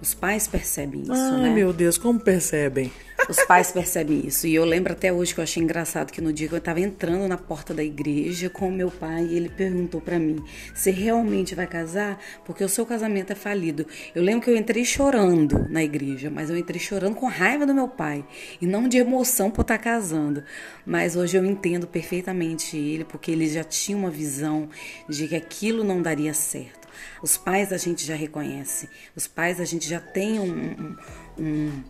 Os 0.05 0.13
pais 0.13 0.47
percebem 0.47 1.01
isso, 1.01 1.13
Ai, 1.15 1.41
né? 1.41 1.55
meu 1.55 1.73
Deus, 1.73 1.97
como 1.97 2.21
percebem? 2.21 2.93
Os 3.27 3.43
pais 3.47 3.73
percebem 3.73 4.27
isso. 4.27 4.47
E 4.47 4.55
eu 4.55 4.63
lembro 4.63 4.93
até 4.93 5.11
hoje 5.11 5.33
que 5.33 5.41
eu 5.41 5.45
achei 5.45 5.63
engraçado 5.63 6.13
que 6.13 6.21
no 6.21 6.31
dia 6.31 6.47
que 6.47 6.53
eu 6.53 6.59
estava 6.59 6.79
entrando 6.79 7.27
na 7.27 7.39
porta 7.39 7.73
da 7.73 7.83
igreja 7.83 8.51
com 8.51 8.69
o 8.69 8.71
meu 8.71 8.91
pai, 8.91 9.25
ele 9.25 9.49
perguntou 9.49 10.03
para 10.03 10.19
mim: 10.19 10.45
"Você 10.75 10.91
realmente 10.91 11.55
vai 11.55 11.67
casar? 11.67 12.21
Porque 12.45 12.63
o 12.63 12.69
seu 12.69 12.85
casamento 12.85 13.33
é 13.33 13.35
falido". 13.35 13.87
Eu 14.15 14.23
lembro 14.23 14.43
que 14.43 14.51
eu 14.51 14.57
entrei 14.59 14.85
chorando 14.85 15.67
na 15.71 15.83
igreja, 15.83 16.31
mas 16.31 16.51
eu 16.51 16.57
entrei 16.59 16.79
chorando 16.79 17.15
com 17.15 17.27
raiva 17.27 17.65
do 17.65 17.73
meu 17.73 17.89
pai 17.89 18.23
e 18.61 18.67
não 18.67 18.87
de 18.87 18.99
emoção 18.99 19.51
por 19.51 19.63
estar 19.63 19.79
tá 19.79 19.85
casando. 19.85 20.45
Mas 20.85 21.17
hoje 21.17 21.39
eu 21.39 21.47
entendo 21.47 21.87
perfeitamente 21.87 22.77
ele, 22.77 23.07
porque 23.07 23.31
ele 23.31 23.49
já 23.49 23.65
tinha 23.65 23.97
uma 23.97 24.11
visão 24.11 24.69
de 25.09 25.27
que 25.29 25.35
aquilo 25.35 25.83
não 25.83 26.03
daria 26.03 26.35
certo. 26.35 26.84
Os 27.23 27.37
pais 27.37 27.73
a 27.73 27.77
gente 27.77 28.05
já 28.05 28.15
reconhece, 28.15 28.89
os 29.15 29.27
pais 29.27 29.61
a 29.61 29.65
gente 29.65 29.89
já 29.89 30.01
tem 30.01 30.39
um, 30.41 30.47
um, 30.49 30.97
um 31.39 31.83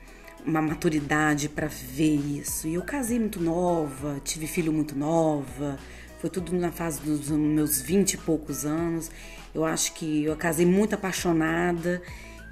uma 0.46 0.60
maturidade 0.60 1.48
para 1.48 1.68
ver 1.68 2.16
isso. 2.16 2.68
E 2.68 2.74
eu 2.74 2.82
casei 2.82 3.18
muito 3.18 3.40
nova, 3.40 4.20
tive 4.22 4.46
filho 4.46 4.72
muito 4.72 4.94
nova, 4.94 5.78
foi 6.20 6.28
tudo 6.28 6.54
na 6.54 6.70
fase 6.70 7.00
dos 7.00 7.30
meus 7.30 7.80
vinte 7.80 8.14
e 8.14 8.18
poucos 8.18 8.66
anos. 8.66 9.10
Eu 9.54 9.64
acho 9.64 9.94
que 9.94 10.24
eu 10.24 10.36
casei 10.36 10.66
muito 10.66 10.94
apaixonada. 10.94 12.02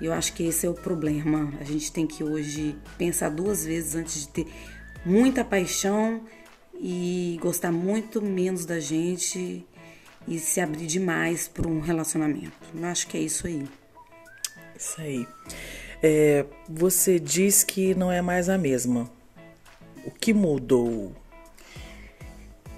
E 0.01 0.07
eu 0.07 0.13
acho 0.13 0.33
que 0.33 0.43
esse 0.43 0.67
é 0.67 0.69
o 0.69 0.75
problema. 0.75 1.53
A 1.61 1.65
gente 1.65 1.93
tem 1.93 2.09
que 2.09 2.25
hoje 2.25 2.75
pensar 2.99 3.29
duas 3.29 3.65
vezes 3.65 3.95
antes 3.95 4.23
de 4.23 4.29
ter 4.29 4.47
muita 5.07 5.45
paixão 5.45 6.23
e 6.75 7.39
gostar 7.41 7.71
muito 7.71 8.21
menos 8.21 8.65
da 8.65 8.81
gente 8.81 9.65
e 10.27 10.39
se 10.39 10.61
abrir 10.61 10.87
demais 10.87 11.49
para 11.49 11.69
um 11.69 11.81
relacionamento. 11.81 12.53
Eu 12.75 12.85
acho 12.87 13.07
que 13.07 13.17
é 13.17 13.21
isso 13.21 13.47
aí. 13.47 13.67
Isso 14.77 15.01
aí. 15.01 15.27
É, 16.03 16.45
você 16.69 17.19
diz 17.19 17.63
que 17.63 17.95
não 17.95 18.11
é 18.11 18.21
mais 18.21 18.49
a 18.49 18.59
mesma. 18.59 19.11
O 20.05 20.11
que 20.11 20.33
mudou? 20.35 21.15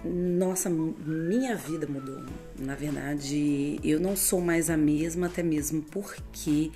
Nossa, 0.05 0.69
minha 0.69 1.57
vida 1.57 1.87
mudou. 1.87 2.23
Na 2.59 2.75
verdade, 2.75 3.81
eu 3.83 3.99
não 3.99 4.15
sou 4.15 4.41
mais 4.41 4.69
a 4.69 4.77
mesma, 4.77 5.27
até 5.27 5.43
mesmo 5.43 5.81
porque 5.83 6.71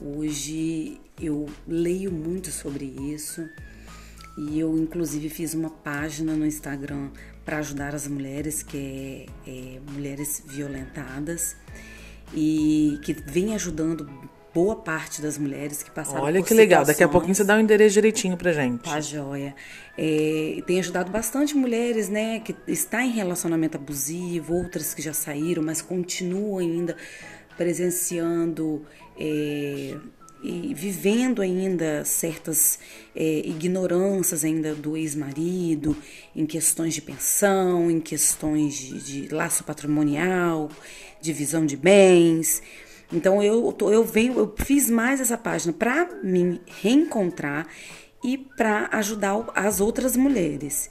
hoje 0.00 0.98
eu 1.20 1.46
leio 1.68 2.10
muito 2.10 2.50
sobre 2.50 2.86
isso 2.86 3.46
e 4.36 4.58
eu, 4.58 4.76
inclusive, 4.78 5.28
fiz 5.28 5.54
uma 5.54 5.70
página 5.70 6.34
no 6.34 6.46
Instagram 6.46 7.10
para 7.44 7.58
ajudar 7.58 7.94
as 7.94 8.08
mulheres, 8.08 8.62
que 8.62 9.26
é, 9.46 9.50
é 9.50 9.80
Mulheres 9.92 10.42
Violentadas, 10.46 11.56
e 12.32 12.98
que 13.02 13.12
vem 13.12 13.54
ajudando 13.54 14.08
boa 14.54 14.76
parte 14.76 15.20
das 15.20 15.36
mulheres 15.36 15.82
que 15.82 15.90
passaram 15.90 16.22
Olha 16.22 16.40
por 16.40 16.46
que 16.46 16.54
legal, 16.54 16.84
daqui 16.84 17.02
a 17.02 17.08
pouquinho 17.08 17.34
você 17.34 17.42
dá 17.42 17.54
o 17.54 17.56
um 17.56 17.60
endereço 17.60 17.94
direitinho 17.94 18.36
pra 18.36 18.52
gente. 18.52 18.84
Tá 18.84 19.00
joia. 19.00 19.54
É, 19.98 20.62
tem 20.64 20.78
ajudado 20.78 21.10
bastante 21.10 21.56
mulheres, 21.56 22.08
né, 22.08 22.38
que 22.38 22.54
está 22.68 23.02
em 23.04 23.10
relacionamento 23.10 23.76
abusivo, 23.76 24.54
outras 24.54 24.94
que 24.94 25.02
já 25.02 25.12
saíram, 25.12 25.62
mas 25.62 25.82
continuam 25.82 26.58
ainda 26.58 26.96
presenciando 27.56 28.86
é, 29.18 29.96
e 30.44 30.74
vivendo 30.74 31.40
ainda 31.40 32.04
certas 32.04 32.78
é, 33.16 33.38
ignorâncias 33.46 34.44
ainda 34.44 34.74
do 34.74 34.94
ex-marido 34.94 35.96
em 36.36 36.44
questões 36.44 36.92
de 36.92 37.00
pensão, 37.00 37.90
em 37.90 37.98
questões 37.98 38.74
de, 38.74 38.98
de, 39.22 39.34
laço 39.34 39.64
patrimonial, 39.64 40.70
divisão 41.18 41.64
de 41.64 41.78
bens. 41.78 42.62
Então 43.10 43.42
eu, 43.42 43.74
eu 43.90 44.04
venho, 44.04 44.38
eu 44.38 44.54
fiz 44.58 44.90
mais 44.90 45.18
essa 45.18 45.38
página 45.38 45.72
para 45.72 46.10
me 46.22 46.60
reencontrar 46.82 47.66
e 48.22 48.36
para 48.36 48.90
ajudar 48.92 49.50
as 49.54 49.80
outras 49.80 50.14
mulheres. 50.14 50.90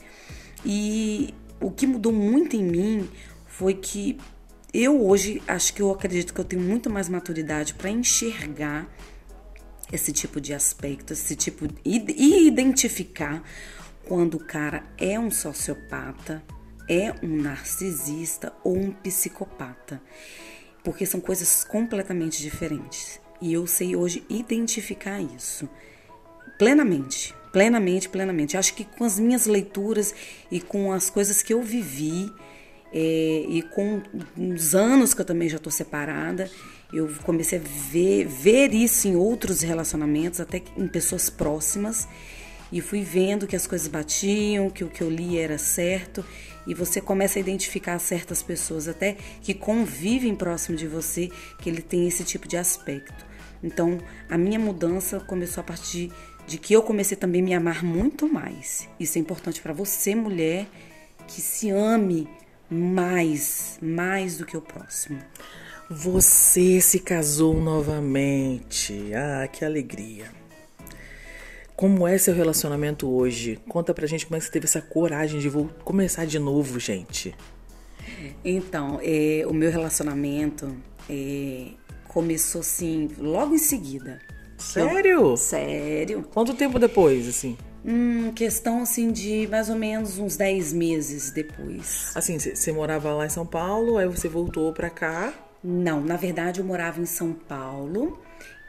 E 0.65 1.31
o 1.62 1.69
que 1.69 1.86
mudou 1.86 2.12
muito 2.12 2.55
em 2.55 2.63
mim 2.63 3.10
foi 3.45 3.75
que 3.75 4.17
eu 4.74 5.05
hoje 5.05 5.43
acho 5.48 5.75
que 5.75 5.81
eu 5.83 5.91
acredito 5.91 6.33
que 6.33 6.41
eu 6.41 6.45
tenho 6.45 6.63
muito 6.63 6.89
mais 6.89 7.07
maturidade 7.07 7.75
para 7.75 7.91
enxergar 7.91 8.89
esse 9.93 10.12
tipo 10.12 10.41
de 10.41 10.55
aspecto, 10.55 11.13
esse 11.13 11.35
tipo 11.35 11.67
e 11.85 12.47
identificar 12.47 13.43
quando 14.05 14.35
o 14.35 14.43
cara 14.43 14.83
é 14.97 15.19
um 15.19 15.29
sociopata, 15.29 16.43
é 16.89 17.13
um 17.23 17.41
narcisista 17.41 18.51
ou 18.63 18.75
um 18.75 18.91
psicopata, 18.91 20.01
porque 20.83 21.05
são 21.05 21.21
coisas 21.21 21.63
completamente 21.63 22.41
diferentes. 22.41 23.21
E 23.39 23.53
eu 23.53 23.67
sei 23.67 23.95
hoje 23.95 24.23
identificar 24.27 25.21
isso 25.21 25.69
plenamente, 26.57 27.33
plenamente, 27.51 28.09
plenamente. 28.09 28.57
Acho 28.57 28.73
que 28.73 28.83
com 28.83 29.03
as 29.03 29.19
minhas 29.19 29.45
leituras 29.45 30.13
e 30.51 30.59
com 30.59 30.91
as 30.91 31.09
coisas 31.09 31.43
que 31.43 31.53
eu 31.53 31.62
vivi 31.62 32.33
é, 32.91 33.45
e 33.47 33.62
com 33.62 34.01
os 34.38 34.73
anos 34.73 35.13
que 35.13 35.21
eu 35.21 35.25
também 35.25 35.50
já 35.50 35.57
estou 35.57 35.71
separada, 35.71 36.50
eu 36.93 37.09
comecei 37.23 37.59
a 37.59 37.62
ver, 37.91 38.25
ver 38.25 38.73
isso 38.73 39.07
em 39.07 39.15
outros 39.15 39.62
relacionamentos, 39.62 40.39
até 40.39 40.62
em 40.77 40.88
pessoas 40.88 41.29
próximas, 41.29 42.07
e 42.71 42.81
fui 42.81 43.03
vendo 43.03 43.47
que 43.47 43.55
as 43.55 43.67
coisas 43.67 43.88
batiam, 43.88 44.69
que 44.69 44.83
o 44.83 44.89
que 44.89 45.01
eu 45.01 45.09
li 45.09 45.38
era 45.38 45.57
certo, 45.57 46.23
e 46.65 46.73
você 46.73 47.01
começa 47.01 47.38
a 47.38 47.41
identificar 47.41 48.00
certas 48.00 48.41
pessoas 48.41 48.88
até 48.88 49.17
que 49.41 49.53
convivem 49.53 50.35
próximo 50.35 50.77
de 50.77 50.88
você, 50.88 51.29
que 51.59 51.69
ele 51.69 51.81
tem 51.81 52.07
esse 52.07 52.23
tipo 52.23 52.47
de 52.47 52.57
aspecto. 52.57 53.25
Então, 53.62 53.97
a 54.29 54.38
minha 54.38 54.59
mudança 54.59 55.19
começou 55.19 55.62
a 55.62 55.63
partir 55.63 56.12
de 56.45 56.57
que 56.57 56.73
eu 56.73 56.83
comecei 56.83 57.15
também 57.15 57.41
a 57.41 57.45
me 57.45 57.53
amar 57.53 57.83
muito 57.83 58.31
mais. 58.31 58.88
Isso 59.00 59.17
é 59.17 59.21
importante 59.21 59.62
para 59.62 59.73
você, 59.73 60.13
mulher, 60.13 60.67
que 61.27 61.41
se 61.41 61.69
ame 61.69 62.27
mais, 62.69 63.77
mais 63.81 64.38
do 64.38 64.45
que 64.45 64.57
o 64.57 64.62
próximo. 64.62 65.19
Você 65.90 66.80
se 66.80 67.00
casou 67.00 67.60
novamente. 67.60 69.12
Ah, 69.13 69.48
que 69.48 69.66
alegria. 69.66 70.25
Como 71.75 72.08
é 72.08 72.18
seu 72.18 72.34
relacionamento 72.34 73.10
hoje? 73.10 73.60
Conta 73.68 73.94
pra 73.94 74.08
gente 74.08 74.25
como 74.25 74.38
é 74.38 74.40
que 74.40 74.46
você 74.46 74.52
teve 74.52 74.66
essa 74.66 74.82
coragem 74.82 75.40
de 75.40 75.50
vou 75.50 75.70
começar 75.84 76.25
de 76.25 76.40
novo, 76.40 76.80
gente. 76.80 77.36
Então, 78.44 79.00
é, 79.02 79.44
o 79.46 79.54
meu 79.54 79.70
relacionamento 79.70 80.75
é, 81.10 81.68
começou 82.08 82.62
assim, 82.62 83.10
logo 83.18 83.54
em 83.54 83.60
seguida. 83.60 84.22
Sério? 84.58 85.32
Eu, 85.32 85.38
sério. 85.38 86.24
Quanto 86.34 86.54
tempo 86.54 86.80
depois, 86.80 87.28
assim? 87.28 87.58
Hum, 87.86 88.32
questão 88.32 88.82
assim 88.82 89.12
de 89.12 89.46
mais 89.48 89.70
ou 89.70 89.75
menos 89.75 90.18
uns 90.18 90.38
10 90.38 90.72
meses 90.72 91.32
depois. 91.32 92.12
Assim, 92.16 92.40
você 92.40 92.72
morava 92.72 93.13
lá 93.13 93.25
em 93.25 93.30
São 93.30 93.46
Paulo, 93.46 93.98
aí 93.98 94.08
você 94.08 94.30
voltou 94.30 94.72
pra 94.72 94.90
cá? 94.90 95.34
Não, 95.63 96.01
na 96.01 96.17
verdade 96.17 96.60
eu 96.60 96.65
morava 96.65 97.00
em 97.00 97.05
São 97.05 97.34
Paulo 97.34 98.22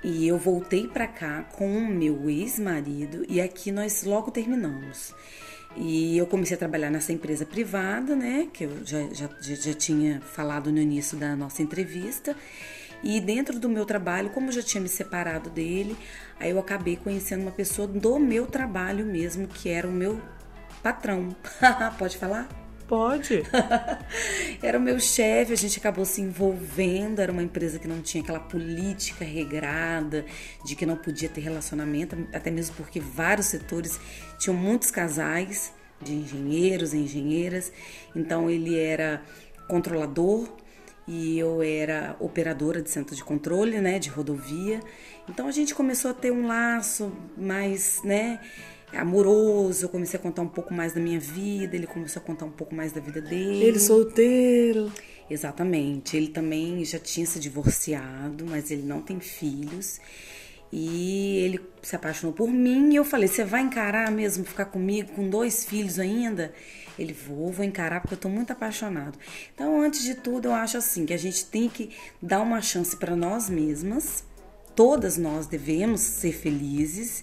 e 0.02 0.28
eu 0.28 0.38
voltei 0.38 0.86
para 0.86 1.08
cá 1.08 1.42
com 1.42 1.66
o 1.66 1.88
meu 1.88 2.28
ex-marido 2.30 3.24
e 3.28 3.40
aqui 3.40 3.72
nós 3.72 4.04
logo 4.04 4.30
terminamos. 4.30 5.12
E 5.76 6.16
eu 6.16 6.26
comecei 6.26 6.54
a 6.54 6.58
trabalhar 6.58 6.90
nessa 6.90 7.12
empresa 7.12 7.44
privada, 7.44 8.14
né? 8.14 8.48
Que 8.52 8.64
eu 8.64 8.84
já, 8.84 9.02
já, 9.12 9.28
já 9.40 9.74
tinha 9.74 10.20
falado 10.20 10.70
no 10.70 10.78
início 10.78 11.18
da 11.18 11.34
nossa 11.34 11.62
entrevista. 11.62 12.36
E 13.02 13.20
dentro 13.20 13.58
do 13.58 13.68
meu 13.68 13.84
trabalho, 13.84 14.30
como 14.30 14.48
eu 14.48 14.52
já 14.52 14.62
tinha 14.62 14.80
me 14.80 14.88
separado 14.88 15.50
dele, 15.50 15.96
aí 16.38 16.50
eu 16.50 16.58
acabei 16.58 16.96
conhecendo 16.96 17.42
uma 17.42 17.50
pessoa 17.50 17.88
do 17.88 18.18
meu 18.20 18.46
trabalho 18.46 19.04
mesmo, 19.04 19.48
que 19.48 19.68
era 19.68 19.86
o 19.86 19.92
meu 19.92 20.20
patrão. 20.82 21.34
Pode 21.98 22.16
falar? 22.16 22.63
Pode. 22.86 23.42
era 24.62 24.78
o 24.78 24.80
meu 24.80 25.00
chefe, 25.00 25.52
a 25.52 25.56
gente 25.56 25.78
acabou 25.78 26.04
se 26.04 26.20
envolvendo. 26.20 27.20
Era 27.20 27.32
uma 27.32 27.42
empresa 27.42 27.78
que 27.78 27.88
não 27.88 28.02
tinha 28.02 28.22
aquela 28.22 28.40
política 28.40 29.24
regrada 29.24 30.24
de 30.64 30.76
que 30.76 30.84
não 30.84 30.96
podia 30.96 31.28
ter 31.28 31.40
relacionamento, 31.40 32.16
até 32.32 32.50
mesmo 32.50 32.76
porque 32.76 33.00
vários 33.00 33.46
setores 33.46 33.98
tinham 34.38 34.56
muitos 34.56 34.90
casais 34.90 35.72
de 36.00 36.12
engenheiros 36.12 36.92
e 36.92 36.98
engenheiras. 36.98 37.72
Então 38.14 38.50
ele 38.50 38.78
era 38.78 39.22
controlador 39.66 40.48
e 41.06 41.38
eu 41.38 41.62
era 41.62 42.16
operadora 42.18 42.80
de 42.82 42.90
centro 42.90 43.14
de 43.14 43.24
controle, 43.24 43.80
né, 43.80 43.98
de 43.98 44.08
rodovia. 44.08 44.80
Então 45.28 45.48
a 45.48 45.52
gente 45.52 45.74
começou 45.74 46.10
a 46.10 46.14
ter 46.14 46.30
um 46.30 46.46
laço 46.46 47.12
mais, 47.36 48.02
né, 48.02 48.40
amoroso, 48.96 49.84
eu 49.84 49.88
comecei 49.88 50.18
a 50.18 50.22
contar 50.22 50.42
um 50.42 50.48
pouco 50.48 50.72
mais 50.72 50.92
da 50.92 51.00
minha 51.00 51.20
vida, 51.20 51.76
ele 51.76 51.86
começou 51.86 52.20
a 52.22 52.24
contar 52.24 52.44
um 52.44 52.50
pouco 52.50 52.74
mais 52.74 52.92
da 52.92 53.00
vida 53.00 53.20
dele. 53.20 53.62
Ele 53.62 53.78
solteiro. 53.78 54.92
Exatamente. 55.28 56.16
Ele 56.16 56.28
também 56.28 56.84
já 56.84 56.98
tinha 56.98 57.26
se 57.26 57.38
divorciado, 57.40 58.44
mas 58.46 58.70
ele 58.70 58.82
não 58.82 59.00
tem 59.00 59.20
filhos. 59.20 60.00
E 60.72 61.36
ele 61.38 61.60
se 61.82 61.94
apaixonou 61.94 62.34
por 62.34 62.48
mim 62.48 62.92
e 62.92 62.96
eu 62.96 63.04
falei: 63.04 63.28
"Você 63.28 63.44
vai 63.44 63.62
encarar 63.62 64.10
mesmo 64.10 64.44
ficar 64.44 64.64
comigo 64.66 65.12
com 65.12 65.28
dois 65.28 65.64
filhos 65.64 65.98
ainda?" 65.98 66.52
Ele 66.98 67.12
vou, 67.12 67.50
vou 67.52 67.64
encarar 67.64 68.00
porque 68.00 68.14
eu 68.14 68.18
tô 68.18 68.28
muito 68.28 68.52
apaixonado. 68.52 69.18
Então, 69.52 69.80
antes 69.80 70.02
de 70.02 70.14
tudo, 70.14 70.46
eu 70.46 70.54
acho 70.54 70.76
assim 70.76 71.04
que 71.06 71.12
a 71.12 71.16
gente 71.16 71.46
tem 71.46 71.68
que 71.68 71.90
dar 72.22 72.40
uma 72.40 72.60
chance 72.60 72.96
para 72.96 73.16
nós 73.16 73.48
mesmas. 73.50 74.24
Todas 74.76 75.16
nós 75.16 75.46
devemos 75.46 76.00
ser 76.00 76.32
felizes 76.32 77.22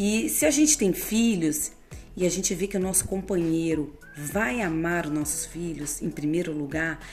e 0.00 0.28
se 0.28 0.46
a 0.46 0.50
gente 0.52 0.78
tem 0.78 0.92
filhos 0.92 1.72
e 2.16 2.24
a 2.24 2.30
gente 2.30 2.54
vê 2.54 2.68
que 2.68 2.76
o 2.76 2.80
nosso 2.80 3.04
companheiro 3.04 3.98
vai 4.16 4.60
amar 4.60 5.06
os 5.06 5.12
nossos 5.12 5.44
filhos 5.44 6.00
em 6.00 6.08
primeiro 6.08 6.52
lugar, 6.52 7.04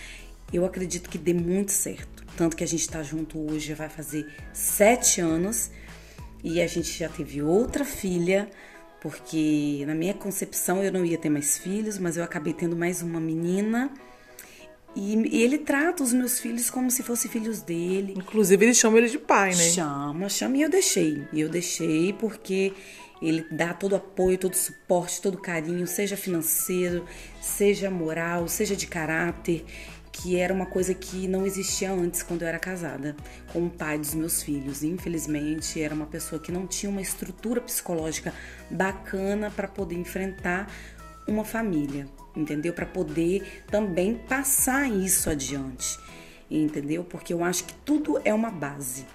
eu 0.53 0.63
acredito 0.63 1.09
que 1.09 1.17
dê 1.17 1.33
muito 1.33 1.71
certo. 1.71 2.23
Tanto 2.37 2.55
que 2.55 2.63
a 2.63 2.67
gente 2.67 2.81
está 2.81 3.01
junto 3.01 3.39
hoje, 3.39 3.73
vai 3.73 3.89
fazer 3.89 4.31
sete 4.53 5.19
anos 5.19 5.71
e 6.43 6.61
a 6.61 6.67
gente 6.67 6.95
já 6.95 7.09
teve 7.09 7.41
outra 7.41 7.83
filha, 7.83 8.47
porque 9.01 9.83
na 9.87 9.95
minha 9.95 10.13
concepção 10.13 10.83
eu 10.83 10.91
não 10.91 11.03
ia 11.03 11.17
ter 11.17 11.31
mais 11.31 11.57
filhos, 11.57 11.97
mas 11.97 12.17
eu 12.17 12.23
acabei 12.23 12.53
tendo 12.53 12.75
mais 12.75 13.01
uma 13.01 13.19
menina. 13.19 13.91
E, 14.95 15.43
ele 15.43 15.57
trata 15.57 16.03
os 16.03 16.13
meus 16.13 16.39
filhos 16.39 16.69
como 16.69 16.89
se 16.89 17.03
fossem 17.03 17.29
filhos 17.29 17.61
dele. 17.61 18.13
Inclusive, 18.15 18.65
ele 18.65 18.73
chama 18.73 18.97
ele 18.97 19.09
de 19.09 19.19
pai, 19.19 19.53
né? 19.53 19.69
Chama, 19.69 20.29
chama. 20.29 20.57
E 20.57 20.61
eu 20.61 20.69
deixei. 20.69 21.27
E 21.33 21.41
eu 21.41 21.49
deixei 21.49 22.13
porque 22.13 22.73
ele 23.21 23.45
dá 23.51 23.73
todo 23.73 23.95
apoio, 23.95 24.37
todo 24.37 24.55
suporte, 24.55 25.21
todo 25.21 25.37
carinho, 25.37 25.85
seja 25.85 26.15
financeiro, 26.15 27.05
seja 27.41 27.89
moral, 27.89 28.47
seja 28.47 28.75
de 28.75 28.87
caráter, 28.87 29.65
que 30.11 30.37
era 30.37 30.53
uma 30.53 30.65
coisa 30.65 30.93
que 30.93 31.27
não 31.27 31.45
existia 31.45 31.91
antes 31.91 32.23
quando 32.23 32.43
eu 32.43 32.47
era 32.47 32.59
casada 32.59 33.15
com 33.51 33.65
o 33.65 33.69
pai 33.69 33.97
dos 33.97 34.13
meus 34.13 34.41
filhos. 34.41 34.81
Infelizmente, 34.81 35.81
era 35.81 35.93
uma 35.93 36.05
pessoa 36.05 36.41
que 36.41 36.51
não 36.51 36.65
tinha 36.65 36.89
uma 36.89 37.01
estrutura 37.01 37.59
psicológica 37.59 38.33
bacana 38.71 39.51
para 39.51 39.67
poder 39.67 39.95
enfrentar 39.95 40.71
uma 41.27 41.43
família 41.43 42.07
entendeu? 42.35 42.73
Para 42.73 42.85
poder 42.85 43.63
também 43.67 44.15
passar 44.15 44.89
isso 44.89 45.29
adiante, 45.29 45.99
entendeu? 46.49 47.03
Porque 47.03 47.33
eu 47.33 47.43
acho 47.43 47.63
que 47.65 47.73
tudo 47.85 48.19
é 48.23 48.33
uma 48.33 48.51
base. 48.51 49.05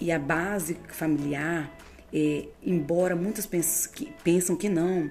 E 0.00 0.12
a 0.12 0.18
base 0.18 0.76
familiar, 0.88 1.72
é, 2.12 2.46
embora 2.62 3.16
muitas 3.16 3.46
pensam 3.46 3.92
que, 3.92 4.12
pensam 4.22 4.56
que 4.56 4.68
não, 4.68 5.10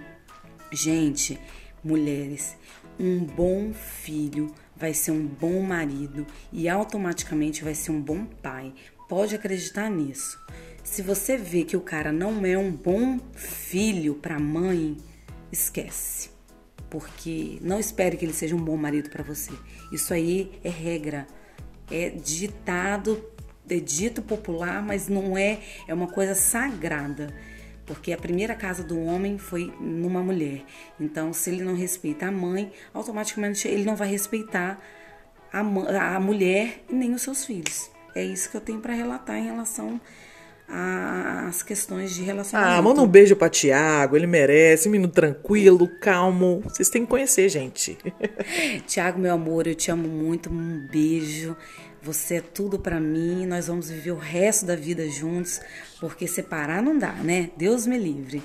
gente, 0.71 1.39
mulheres, 1.83 2.55
um 2.99 3.19
bom 3.19 3.73
filho 3.73 4.53
vai 4.75 4.93
ser 4.93 5.11
um 5.11 5.25
bom 5.25 5.61
marido 5.61 6.25
e 6.51 6.67
automaticamente 6.67 7.63
vai 7.63 7.73
ser 7.73 7.91
um 7.91 8.01
bom 8.01 8.25
pai. 8.25 8.73
Pode 9.07 9.35
acreditar 9.35 9.89
nisso. 9.89 10.39
Se 10.83 11.01
você 11.01 11.37
vê 11.37 11.63
que 11.63 11.77
o 11.77 11.81
cara 11.81 12.11
não 12.11 12.45
é 12.45 12.57
um 12.57 12.71
bom 12.71 13.19
filho 13.33 14.15
para 14.15 14.35
a 14.35 14.39
mãe, 14.39 14.97
esquece 15.51 16.34
porque 16.89 17.57
não 17.61 17.79
espere 17.79 18.17
que 18.17 18.25
ele 18.25 18.33
seja 18.33 18.55
um 18.55 18.63
bom 18.63 18.77
marido 18.77 19.09
para 19.09 19.23
você. 19.23 19.51
Isso 19.91 20.13
aí 20.13 20.51
é 20.63 20.69
regra, 20.69 21.27
é 21.91 22.09
ditado, 22.09 23.23
é 23.69 23.79
dito 23.79 24.21
popular, 24.21 24.81
mas 24.83 25.07
não 25.07 25.37
é, 25.37 25.59
é 25.87 25.93
uma 25.93 26.07
coisa 26.07 26.35
sagrada. 26.35 27.33
Porque 27.85 28.11
a 28.11 28.17
primeira 28.17 28.55
casa 28.55 28.83
do 28.83 28.99
homem 28.99 29.37
foi 29.37 29.71
numa 29.79 30.23
mulher. 30.23 30.63
Então, 30.99 31.31
se 31.31 31.51
ele 31.51 31.63
não 31.63 31.75
respeita 31.75 32.27
a 32.27 32.31
mãe, 32.31 32.71
automaticamente 32.93 33.67
ele 33.67 33.83
não 33.83 33.95
vai 33.95 34.07
respeitar 34.07 34.81
a, 35.53 35.59
a 36.15 36.19
mulher 36.19 36.83
e 36.89 36.93
nem 36.93 37.13
os 37.13 37.21
seus 37.21 37.45
filhos. 37.45 37.91
É 38.15 38.23
isso 38.23 38.49
que 38.49 38.57
eu 38.57 38.61
tenho 38.61 38.79
para 38.79 38.93
relatar 38.93 39.37
em 39.37 39.45
relação 39.45 40.01
as 40.67 41.61
questões 41.61 42.13
de 42.13 42.23
relacionamento. 42.23 42.79
Ah, 42.79 42.81
manda 42.81 43.01
um 43.01 43.07
beijo 43.07 43.35
pra 43.35 43.49
Tiago, 43.49 44.15
ele 44.15 44.27
merece, 44.27 44.89
menino 44.89 45.11
tranquilo, 45.11 45.87
calmo. 45.99 46.61
Vocês 46.63 46.89
têm 46.89 47.03
que 47.03 47.09
conhecer, 47.09 47.49
gente. 47.49 47.97
Tiago, 48.87 49.19
meu 49.19 49.33
amor, 49.33 49.67
eu 49.67 49.75
te 49.75 49.91
amo 49.91 50.07
muito, 50.07 50.49
um 50.49 50.87
beijo. 50.91 51.55
Você 52.01 52.35
é 52.35 52.41
tudo 52.41 52.77
para 52.77 52.99
mim, 52.99 53.45
nós 53.45 53.67
vamos 53.67 53.89
viver 53.89 54.11
o 54.11 54.17
resto 54.17 54.65
da 54.65 54.75
vida 54.75 55.09
juntos, 55.09 55.59
porque 55.99 56.27
separar 56.27 56.81
não 56.81 56.97
dá, 56.97 57.13
né? 57.13 57.49
Deus 57.57 57.87
me 57.87 57.97
livre. 57.97 58.43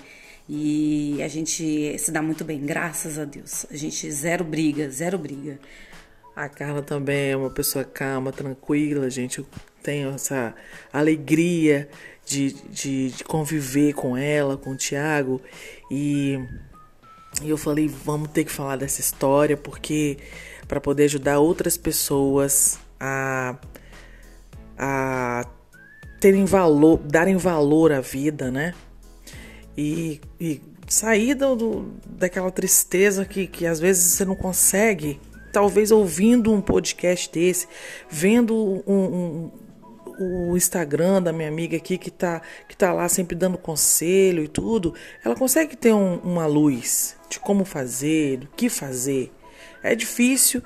E 0.49 1.23
a 1.23 1.29
gente 1.29 1.97
se 1.99 2.11
dá 2.11 2.21
muito 2.23 2.45
bem, 2.45 2.61
graças 2.61 3.19
a 3.19 3.25
Deus. 3.25 3.67
A 3.71 3.77
gente 3.77 4.11
zero 4.11 4.45
briga, 4.45 4.91
zero 4.91 5.19
briga. 5.19 5.61
A 6.41 6.49
Carla 6.49 6.81
também 6.81 7.33
é 7.33 7.37
uma 7.37 7.51
pessoa 7.51 7.85
calma, 7.85 8.33
tranquila, 8.33 9.11
gente. 9.11 9.41
Eu 9.41 9.47
tenho 9.83 10.09
essa 10.09 10.55
alegria 10.91 11.87
de, 12.25 12.55
de, 12.71 13.11
de 13.11 13.25
conviver 13.25 13.93
com 13.93 14.17
ela, 14.17 14.57
com 14.57 14.71
o 14.71 14.75
Tiago. 14.75 15.39
E, 15.91 16.43
e 17.43 17.51
eu 17.51 17.59
falei, 17.59 17.89
vamos 17.89 18.31
ter 18.31 18.45
que 18.45 18.51
falar 18.51 18.77
dessa 18.77 19.03
história, 19.03 19.55
porque 19.55 20.17
para 20.67 20.81
poder 20.81 21.05
ajudar 21.05 21.41
outras 21.41 21.77
pessoas 21.77 22.79
a, 22.99 23.59
a 24.79 25.47
terem 26.23 26.47
valor, 26.47 27.01
darem 27.05 27.37
valor 27.37 27.93
à 27.93 28.01
vida, 28.01 28.51
né? 28.51 28.75
E, 29.77 30.23
e 30.41 30.63
sair 30.89 31.35
do, 31.35 31.93
daquela 32.07 32.51
tristeza 32.51 33.27
que, 33.27 33.47
que 33.47 33.67
às 33.67 33.79
vezes 33.79 34.15
você 34.15 34.25
não 34.25 34.35
consegue 34.35 35.21
talvez 35.53 35.91
ouvindo 35.91 36.53
um 36.53 36.61
podcast 36.61 37.31
desse, 37.31 37.67
vendo 38.09 38.55
um, 38.87 39.51
um, 40.21 40.51
o 40.51 40.57
Instagram 40.57 41.23
da 41.23 41.33
minha 41.33 41.49
amiga 41.49 41.77
aqui 41.77 41.97
que 41.97 42.11
tá, 42.11 42.43
que 42.69 42.77
tá 42.77 42.93
lá 42.93 43.09
sempre 43.09 43.35
dando 43.35 43.57
conselho 43.57 44.45
e 44.45 44.49
tudo, 44.49 44.95
ela 45.25 45.35
consegue 45.35 45.77
ter 45.77 45.93
um, 45.93 46.17
uma 46.17 46.47
luz 46.47 47.17
de 47.29 47.41
como 47.41 47.65
fazer, 47.65 48.39
do 48.39 48.47
que 48.49 48.69
fazer. 48.69 49.33
É 49.83 49.95
difícil, 49.95 50.63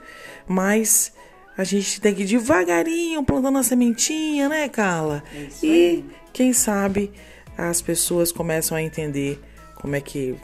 mas 0.47 1.13
a 1.57 1.63
gente 1.63 2.01
tem 2.01 2.15
que 2.15 2.23
ir 2.23 2.27
devagarinho 2.27 3.23
plantando 3.23 3.59
a 3.59 3.63
sementinha, 3.63 4.49
né, 4.49 4.69
Carla? 4.69 5.23
É 5.33 5.67
e 5.67 6.05
quem 6.33 6.53
sabe 6.53 7.13
as 7.57 7.81
pessoas 7.81 8.33
começam 8.33 8.77
a 8.77 8.83
entender 8.83 9.41
como 9.77 9.95
é 9.95 10.01
que 10.01 10.35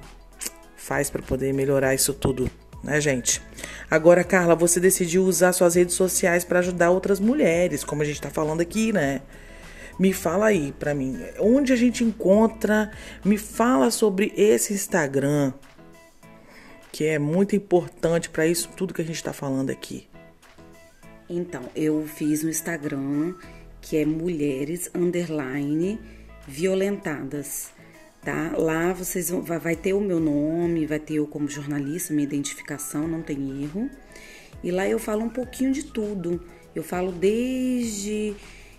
faz 0.77 1.11
para 1.11 1.21
poder 1.21 1.53
melhorar 1.53 1.95
isso 1.95 2.15
tudo 2.15 2.49
né, 2.83 3.01
gente? 3.01 3.43
Agora, 3.91 4.25
Carla, 4.25 4.55
você 4.55 4.81
decidiu 4.81 5.25
usar 5.25 5.53
suas 5.53 5.75
redes 5.75 5.95
sociais 5.95 6.45
para 6.45 6.61
ajudar 6.61 6.91
outras 6.91 7.21
mulheres, 7.21 7.85
como 7.85 8.03
a 8.03 8.05
gente 8.05 8.17
está 8.17 8.31
falando 8.31 8.61
aqui, 8.61 8.93
né? 8.93 9.23
Me 9.99 10.13
fala 10.13 10.47
aí 10.47 10.73
para 10.73 10.95
mim, 10.95 11.19
onde 11.39 11.73
a 11.73 11.77
gente 11.77 12.03
encontra? 12.03 12.91
Me 13.25 13.37
fala 13.37 13.91
sobre 13.91 14.33
esse 14.37 14.73
Instagram, 14.73 15.53
que 16.91 17.05
é 17.05 17.19
muito 17.19 17.55
importante 17.55 18.31
para 18.31 18.47
isso 18.47 18.71
tudo 18.77 18.95
que 18.95 19.03
a 19.03 19.05
gente 19.05 19.17
está 19.17 19.33
falando 19.33 19.71
aqui. 19.71 20.09
Então, 21.29 21.63
eu 21.77 22.07
fiz 22.07 22.43
um 22.43 22.49
Instagram 22.49 23.35
que 23.81 23.97
é 23.97 24.05
mulheres 24.05 24.91
underline 24.95 26.01
violentadas 26.47 27.71
tá? 28.23 28.53
Lá 28.57 28.93
vocês 28.93 29.31
vão, 29.31 29.43
vai 29.43 29.77
ter 29.77 29.93
o 29.93 30.01
meu 30.01 30.21
nome, 30.21 30.87
vai 30.87 30.99
ter 30.99 31.15
eu 31.15 31.27
como 31.27 31.49
jornalista, 31.49 32.13
minha 32.13 32.27
identificação, 32.27 33.07
não 33.09 33.23
tem 33.23 33.63
erro. 33.63 33.91
E 34.63 34.71
lá 34.71 34.87
eu 34.89 34.99
falo 34.99 35.25
um 35.25 35.29
pouquinho 35.29 35.73
de 35.73 35.85
tudo. 35.85 36.43
Eu 36.75 36.83
falo 36.83 37.11
desde 37.11 38.35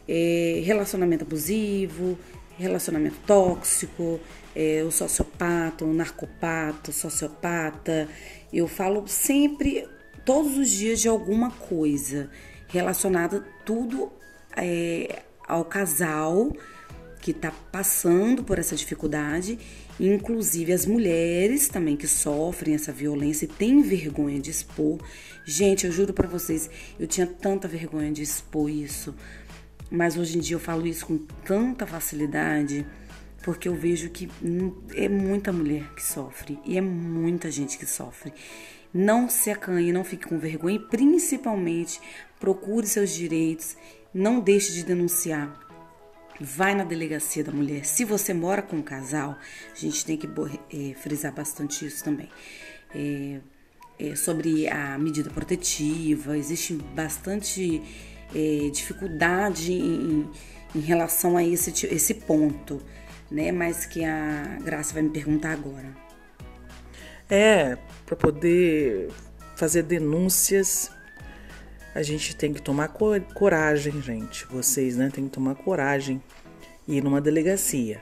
é, 0.08 0.62
relacionamento 0.63 1.23
abusivo, 1.23 2.17
relacionamento 2.58 3.17
tóxico, 3.25 4.19
é, 4.56 4.84
o 4.84 4.91
sociopata, 4.91 5.86
o 5.86 5.93
narcopata, 5.93 6.91
o 6.91 6.93
sociopata. 6.93 8.08
Eu 8.54 8.67
falo 8.67 9.08
sempre, 9.08 9.88
todos 10.23 10.58
os 10.58 10.69
dias, 10.69 10.99
de 10.99 11.08
alguma 11.08 11.51
coisa 11.51 12.30
relacionada 12.67 13.45
tudo 13.65 14.12
é, 14.56 15.23
ao 15.47 15.65
casal 15.65 16.51
que 17.22 17.32
está 17.32 17.52
passando 17.52 18.44
por 18.44 18.58
essa 18.58 18.76
dificuldade, 18.76 19.60
inclusive 20.00 20.74
as 20.74 20.86
mulheres 20.86 21.70
também 21.70 21.96
que 21.96 22.08
sofrem 22.08 22.74
essa 22.74 22.92
violência 22.92 23.46
e 23.46 23.48
têm 23.48 23.84
vergonha 23.84 24.40
de 24.40 24.50
expor. 24.50 25.00
Gente, 25.46 25.86
eu 25.86 25.92
juro 25.92 26.14
para 26.14 26.28
vocês, 26.28 26.70
eu 27.00 27.06
tinha 27.08 27.28
tanta 27.28 27.68
vergonha 27.68 28.12
de 28.12 28.24
expor 28.24 28.70
isso, 28.70 29.14
mas 29.90 30.18
hoje 30.18 30.38
em 30.38 30.42
dia 30.42 30.56
eu 30.56 30.60
falo 30.60 30.88
isso 30.88 31.06
com 31.06 31.20
tanta 31.46 31.86
facilidade 31.86 32.86
porque 33.44 33.68
eu 33.68 33.76
vejo 33.76 34.10
que 34.10 34.30
é 34.96 35.10
muita 35.10 35.52
mulher 35.52 35.94
que 35.96 36.04
sofre 36.04 36.60
e 36.66 36.78
é 36.78 36.82
muita 36.82 37.50
gente 37.52 37.78
que 37.78 37.86
sofre. 37.86 38.34
Não 38.94 39.30
se 39.30 39.50
acanhe, 39.50 39.92
não 39.92 40.04
fique 40.04 40.28
com 40.28 40.38
vergonha 40.38 40.76
e 40.76 40.80
principalmente 40.80 42.00
procure 42.40 42.86
seus 42.86 43.12
direitos, 43.12 43.78
não 44.14 44.40
deixe 44.40 44.74
de 44.74 44.84
denunciar 44.84 45.71
vai 46.43 46.75
na 46.75 46.84
delegacia 46.84 47.43
da 47.43 47.51
mulher. 47.51 47.86
Se 47.86 48.04
você 48.04 48.34
mora 48.34 48.62
com 48.62 48.77
um 48.77 48.82
casal, 48.82 49.38
a 49.73 49.80
gente 49.80 50.06
tem 50.06 50.17
que 50.17 50.27
é, 50.27 50.93
frisar 50.95 51.34
bastante 51.34 51.86
isso 51.86 52.04
também. 52.04 52.30
É, 52.93 53.39
é, 53.99 54.15
sobre 54.15 54.67
a 54.67 54.97
medida 54.97 55.30
protetiva, 55.30 56.38
existe 56.38 56.73
bastante 56.73 57.82
é, 58.34 58.69
dificuldade 58.69 59.71
em, 59.71 60.30
em, 60.75 60.80
relação 60.80 61.38
a 61.38 61.43
esse, 61.43 61.86
esse 61.88 62.13
ponto, 62.15 62.82
né? 63.30 63.51
Mas 63.51 63.86
que 63.86 64.04
a 64.04 64.58
Graça 64.63 64.93
vai 64.93 65.04
me 65.04 65.10
perguntar 65.10 65.51
agora. 65.51 65.95
É, 67.30 67.77
para 68.06 68.15
poder 68.15 69.10
fazer 69.56 69.84
denúncias 69.84 70.91
a 71.93 72.01
gente 72.01 72.36
tem 72.36 72.54
que 72.54 72.62
tomar 72.62 72.89
coragem, 72.89 74.01
gente. 74.01 74.45
Vocês, 74.45 74.95
né, 74.95 75.10
tem 75.13 75.25
que 75.25 75.32
tomar 75.32 75.56
coragem 75.56 76.21
e 76.88 76.97
ir 76.97 77.04
numa 77.04 77.21
delegacia, 77.21 78.01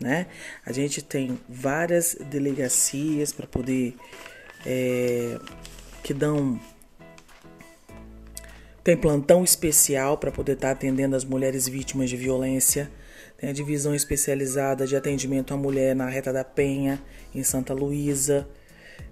né? 0.00 0.26
A 0.64 0.72
gente 0.72 1.02
tem 1.02 1.38
várias 1.48 2.16
delegacias 2.28 3.32
para 3.32 3.46
poder 3.46 3.94
é, 4.66 5.38
que 6.02 6.12
dão 6.12 6.60
tem 8.82 8.96
plantão 8.96 9.44
especial 9.44 10.16
para 10.16 10.32
poder 10.32 10.52
estar 10.52 10.68
tá 10.68 10.72
atendendo 10.72 11.14
as 11.14 11.24
mulheres 11.24 11.68
vítimas 11.68 12.08
de 12.08 12.16
violência. 12.16 12.90
Tem 13.36 13.50
a 13.50 13.52
divisão 13.52 13.94
especializada 13.94 14.86
de 14.86 14.96
atendimento 14.96 15.52
à 15.52 15.56
mulher 15.56 15.94
na 15.94 16.08
Reta 16.08 16.32
da 16.32 16.44
Penha, 16.44 17.00
em 17.34 17.42
Santa 17.42 17.74
Luísa. 17.74 18.48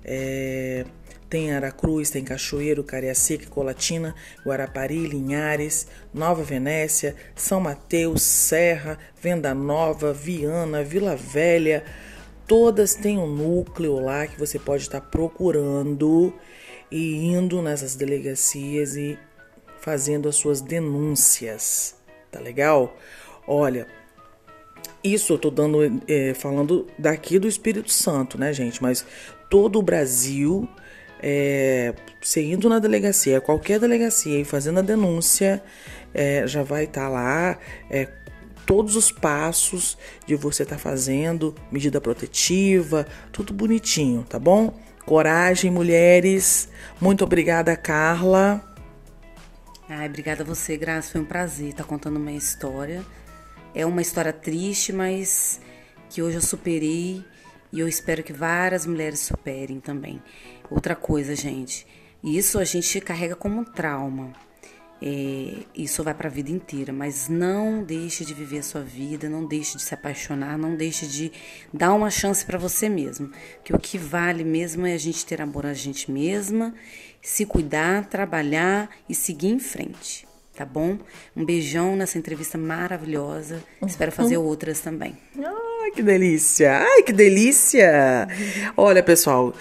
É, 0.05 0.85
tem 1.29 1.53
Aracruz, 1.53 2.11
tem 2.11 2.25
Cachoeiro, 2.25 2.83
Cariacica, 2.83 3.47
Colatina, 3.51 4.15
Guarapari, 4.45 5.07
Linhares, 5.07 5.87
Nova 6.13 6.43
Venécia, 6.43 7.15
São 7.35 7.61
Mateus, 7.61 8.23
Serra, 8.23 8.99
Venda 9.21 9.55
Nova, 9.55 10.13
Viana, 10.13 10.83
Vila 10.83 11.15
Velha. 11.17 11.85
Todas 12.47 12.95
têm 12.95 13.19
um 13.19 13.27
núcleo 13.27 14.01
lá 14.01 14.27
que 14.27 14.39
você 14.39 14.59
pode 14.59 14.85
estar 14.85 15.03
procurando 15.03 16.33
e 16.91 17.27
indo 17.27 17.61
nessas 17.61 17.95
delegacias 17.95 18.97
e 18.97 19.19
fazendo 19.81 20.29
as 20.29 20.37
suas 20.37 20.63
denúncias. 20.63 21.95
Tá 22.31 22.41
legal? 22.41 22.97
Olha, 23.47 23.87
isso 25.05 25.35
eu 25.35 25.39
tô 25.39 25.51
dando, 25.51 26.03
é, 26.09 26.33
falando 26.33 26.87
daqui 26.99 27.39
do 27.39 27.47
Espírito 27.47 27.91
Santo, 27.91 28.39
né, 28.39 28.53
gente? 28.53 28.83
Mas 28.83 29.05
todo 29.51 29.79
o 29.79 29.83
Brasil 29.83 30.69
é, 31.23 31.95
você 32.21 32.43
indo 32.43 32.69
na 32.69 32.79
delegacia, 32.79 33.41
qualquer 33.41 33.81
delegacia 33.81 34.41
e 34.41 34.45
fazendo 34.45 34.79
a 34.79 34.83
denúncia, 34.83 35.63
é, 36.15 36.47
já 36.47 36.63
vai 36.63 36.85
estar 36.85 37.03
tá 37.03 37.09
lá 37.09 37.59
é, 37.91 38.09
todos 38.67 38.97
os 38.97 39.11
passos 39.11 39.97
de 40.27 40.35
você 40.37 40.63
estar 40.63 40.77
tá 40.77 40.81
fazendo, 40.81 41.55
medida 41.73 42.01
protetiva, 42.01 43.07
tudo 43.33 43.53
bonitinho, 43.53 44.25
tá 44.29 44.39
bom? 44.39 44.79
Coragem, 45.07 45.71
mulheres. 45.71 46.69
Muito 47.01 47.25
obrigada, 47.25 47.75
Carla. 47.75 48.63
Ai, 49.89 50.07
obrigada 50.07 50.43
a 50.43 50.47
você, 50.47 50.77
Graça. 50.77 51.13
Foi 51.13 51.23
um 51.23 51.25
prazer 51.25 51.71
estar 51.71 51.85
tá 51.85 51.89
contando 51.89 52.19
uma 52.19 52.33
história. 52.33 53.03
É 53.75 53.87
uma 53.87 54.03
história 54.03 54.35
triste, 54.35 54.93
mas 54.93 55.63
que 56.11 56.21
hoje 56.21 56.37
eu 56.37 56.43
superei 56.43 57.25
e 57.73 57.81
eu 57.81 57.89
espero 57.89 58.23
que 58.23 58.33
várias 58.33 58.87
mulheres 58.87 59.21
superem 59.21 59.81
também. 59.81 60.23
Outra 60.71 60.95
coisa, 60.97 61.35
gente, 61.35 61.87
isso 62.23 62.59
a 62.59 62.65
gente 62.65 63.01
carrega 63.01 63.35
como 63.37 63.61
um 63.61 63.65
trauma. 63.65 64.33
É, 65.01 65.63
isso 65.77 66.03
vai 66.03 66.13
para 66.13 66.27
a 66.27 66.31
vida 66.31 66.51
inteira, 66.51 66.93
mas 66.93 67.29
não 67.29 67.85
deixe 67.85 68.25
de 68.25 68.35
viver 68.35 68.59
a 68.59 68.63
sua 68.65 68.81
vida, 68.81 69.29
não 69.29 69.47
deixe 69.47 69.77
de 69.77 69.83
se 69.85 69.95
apaixonar, 69.95 70.59
não 70.59 70.75
deixe 70.75 71.07
de 71.07 71.31
dar 71.73 71.95
uma 71.95 72.11
chance 72.11 72.45
para 72.45 72.59
você 72.59 72.89
mesmo. 72.89 73.31
Que 73.63 73.73
o 73.73 73.79
que 73.79 73.97
vale 73.97 74.43
mesmo 74.43 74.85
é 74.87 74.95
a 74.95 74.99
gente 74.99 75.25
ter 75.25 75.41
amor 75.41 75.67
a 75.67 75.73
gente 75.75 76.11
mesma, 76.11 76.75
se 77.23 77.47
cuidar, 77.47 78.07
trabalhar 78.07 78.91
e 79.09 79.15
seguir 79.15 79.49
em 79.49 79.61
frente. 79.61 80.27
tá 80.57 80.65
bom? 80.67 80.99
Um 81.37 81.45
beijão 81.45 81.95
nessa 81.95 82.19
entrevista 82.19 82.59
maravilhosa. 82.59 83.63
Espero 83.87 84.11
fazer 84.11 84.39
Uhum. 84.39 84.47
outras 84.47 84.81
também. 84.81 85.17
Ai, 85.89 85.93
que 85.93 86.03
delícia! 86.03 86.81
Ai, 86.81 87.03
que 87.03 87.13
delícia! 87.15 88.29
Olha, 88.77 89.03
pessoal, 89.03 89.55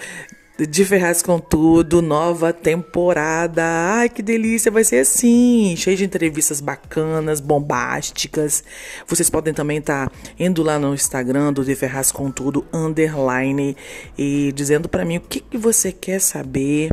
de 0.58 0.84
Ferraz 0.84 1.22
com 1.22 1.40
tudo, 1.40 2.02
nova 2.02 2.52
temporada. 2.52 3.62
Ai, 3.64 4.10
que 4.10 4.20
delícia! 4.20 4.70
Vai 4.70 4.84
ser 4.84 4.98
assim, 4.98 5.74
cheio 5.74 5.96
de 5.96 6.04
entrevistas 6.04 6.60
bacanas, 6.60 7.40
bombásticas. 7.40 8.62
Vocês 9.06 9.30
podem 9.30 9.54
também 9.54 9.78
estar 9.78 10.12
indo 10.38 10.62
lá 10.62 10.78
no 10.78 10.92
Instagram 10.92 11.50
do 11.50 11.64
De 11.64 11.74
Ferraz 11.74 12.12
com 12.12 12.30
tudo 12.30 12.66
underline 12.74 13.74
e 14.18 14.52
dizendo 14.52 14.86
pra 14.86 15.06
mim 15.06 15.16
o 15.16 15.22
que, 15.22 15.40
que 15.40 15.56
você 15.56 15.90
quer 15.90 16.20
saber. 16.20 16.90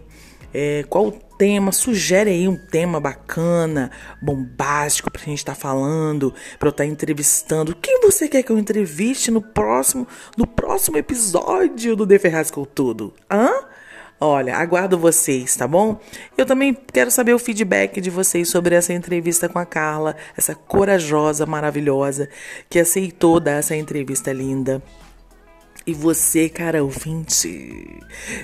É, 0.58 0.86
qual 0.88 1.08
o 1.08 1.12
tema? 1.12 1.74
Sugere 1.74 2.30
aí 2.30 2.48
um 2.48 2.56
tema 2.56 2.98
bacana, 2.98 3.92
bombástico 4.22 5.12
pra 5.12 5.22
gente 5.22 5.40
estar 5.40 5.54
falando, 5.54 6.34
pra 6.58 6.70
eu 6.70 6.72
estar 6.72 6.86
entrevistando. 6.86 7.76
Quem 7.76 8.00
você 8.00 8.30
quer 8.30 8.42
que 8.42 8.54
eu 8.54 8.58
entreviste 8.58 9.30
no 9.32 9.42
próximo, 9.42 10.08
no 10.38 10.48
próximo 10.48 10.96
episódio 10.96 11.94
do 11.98 12.06
De 12.06 12.18
Ferraz 12.18 12.50
com 12.50 12.64
Tudo? 12.64 13.14
Hã? 13.30 13.52
Olha, 14.18 14.56
aguardo 14.56 14.98
vocês, 14.98 15.58
tá 15.58 15.68
bom? 15.68 16.00
Eu 16.38 16.46
também 16.46 16.74
quero 16.74 17.12
saber 17.12 17.34
o 17.34 17.40
feedback 17.40 18.00
de 18.00 18.10
vocês 18.10 18.48
sobre 18.48 18.76
essa 18.76 18.94
entrevista 18.94 19.50
com 19.50 19.60
a 19.60 19.66
Carla, 19.66 20.16
essa 20.38 20.56
corajosa, 20.56 21.46
maravilhosa, 21.46 22.30
que 22.70 22.80
aceitou 22.80 23.42
dar 23.42 23.60
essa 23.60 23.76
entrevista 23.76 24.32
linda. 24.32 24.82
E 25.88 25.94
você, 25.94 26.50
cara 26.50 26.84
ouvinte, 26.84 28.00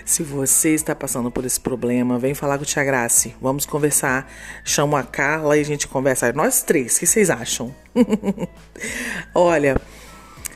se 0.06 0.22
você 0.22 0.76
está 0.76 0.94
passando 0.94 1.32
por 1.32 1.44
esse 1.44 1.60
problema, 1.60 2.20
vem 2.20 2.36
falar 2.36 2.58
com 2.58 2.64
o 2.64 2.68
Tia 2.68 2.84
Grace. 2.84 3.36
Vamos 3.42 3.66
conversar. 3.66 4.32
Chamo 4.64 4.96
a 4.96 5.02
Carla 5.02 5.58
e 5.58 5.62
a 5.62 5.66
gente 5.66 5.88
conversa. 5.88 6.32
Nós 6.34 6.62
três, 6.62 6.96
o 6.96 7.00
que 7.00 7.08
vocês 7.08 7.32
acham? 7.32 7.74
Olha, 9.34 9.76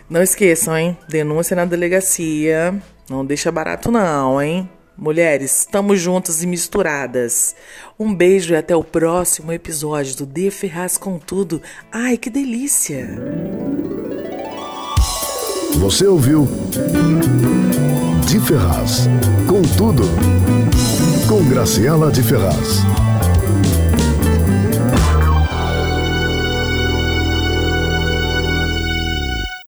não 0.07 0.21
esqueçam, 0.21 0.77
hein? 0.77 0.95
Denúncia 1.09 1.55
na 1.55 1.65
delegacia. 1.65 2.79
Não 3.09 3.25
deixa 3.25 3.51
barato, 3.51 3.91
não, 3.91 4.39
hein? 4.39 4.69
Mulheres, 4.95 5.61
estamos 5.61 5.99
juntas 5.99 6.43
e 6.43 6.47
misturadas. 6.47 7.55
Um 7.99 8.13
beijo 8.13 8.53
e 8.53 8.57
até 8.57 8.75
o 8.75 8.83
próximo 8.83 9.51
episódio 9.51 10.17
do 10.17 10.25
De 10.25 10.51
Ferraz 10.51 10.97
com 10.97 11.17
Tudo. 11.17 11.61
Ai, 11.91 12.15
que 12.15 12.29
delícia! 12.29 13.74
Você 15.79 16.07
ouviu 16.07 16.47
De 18.27 18.39
Ferraz. 18.39 19.07
Com 19.47 19.61
tudo. 19.61 20.03
Com 21.27 21.43
Graciela 21.47 22.11
de 22.11 22.23
Ferraz. 22.23 22.83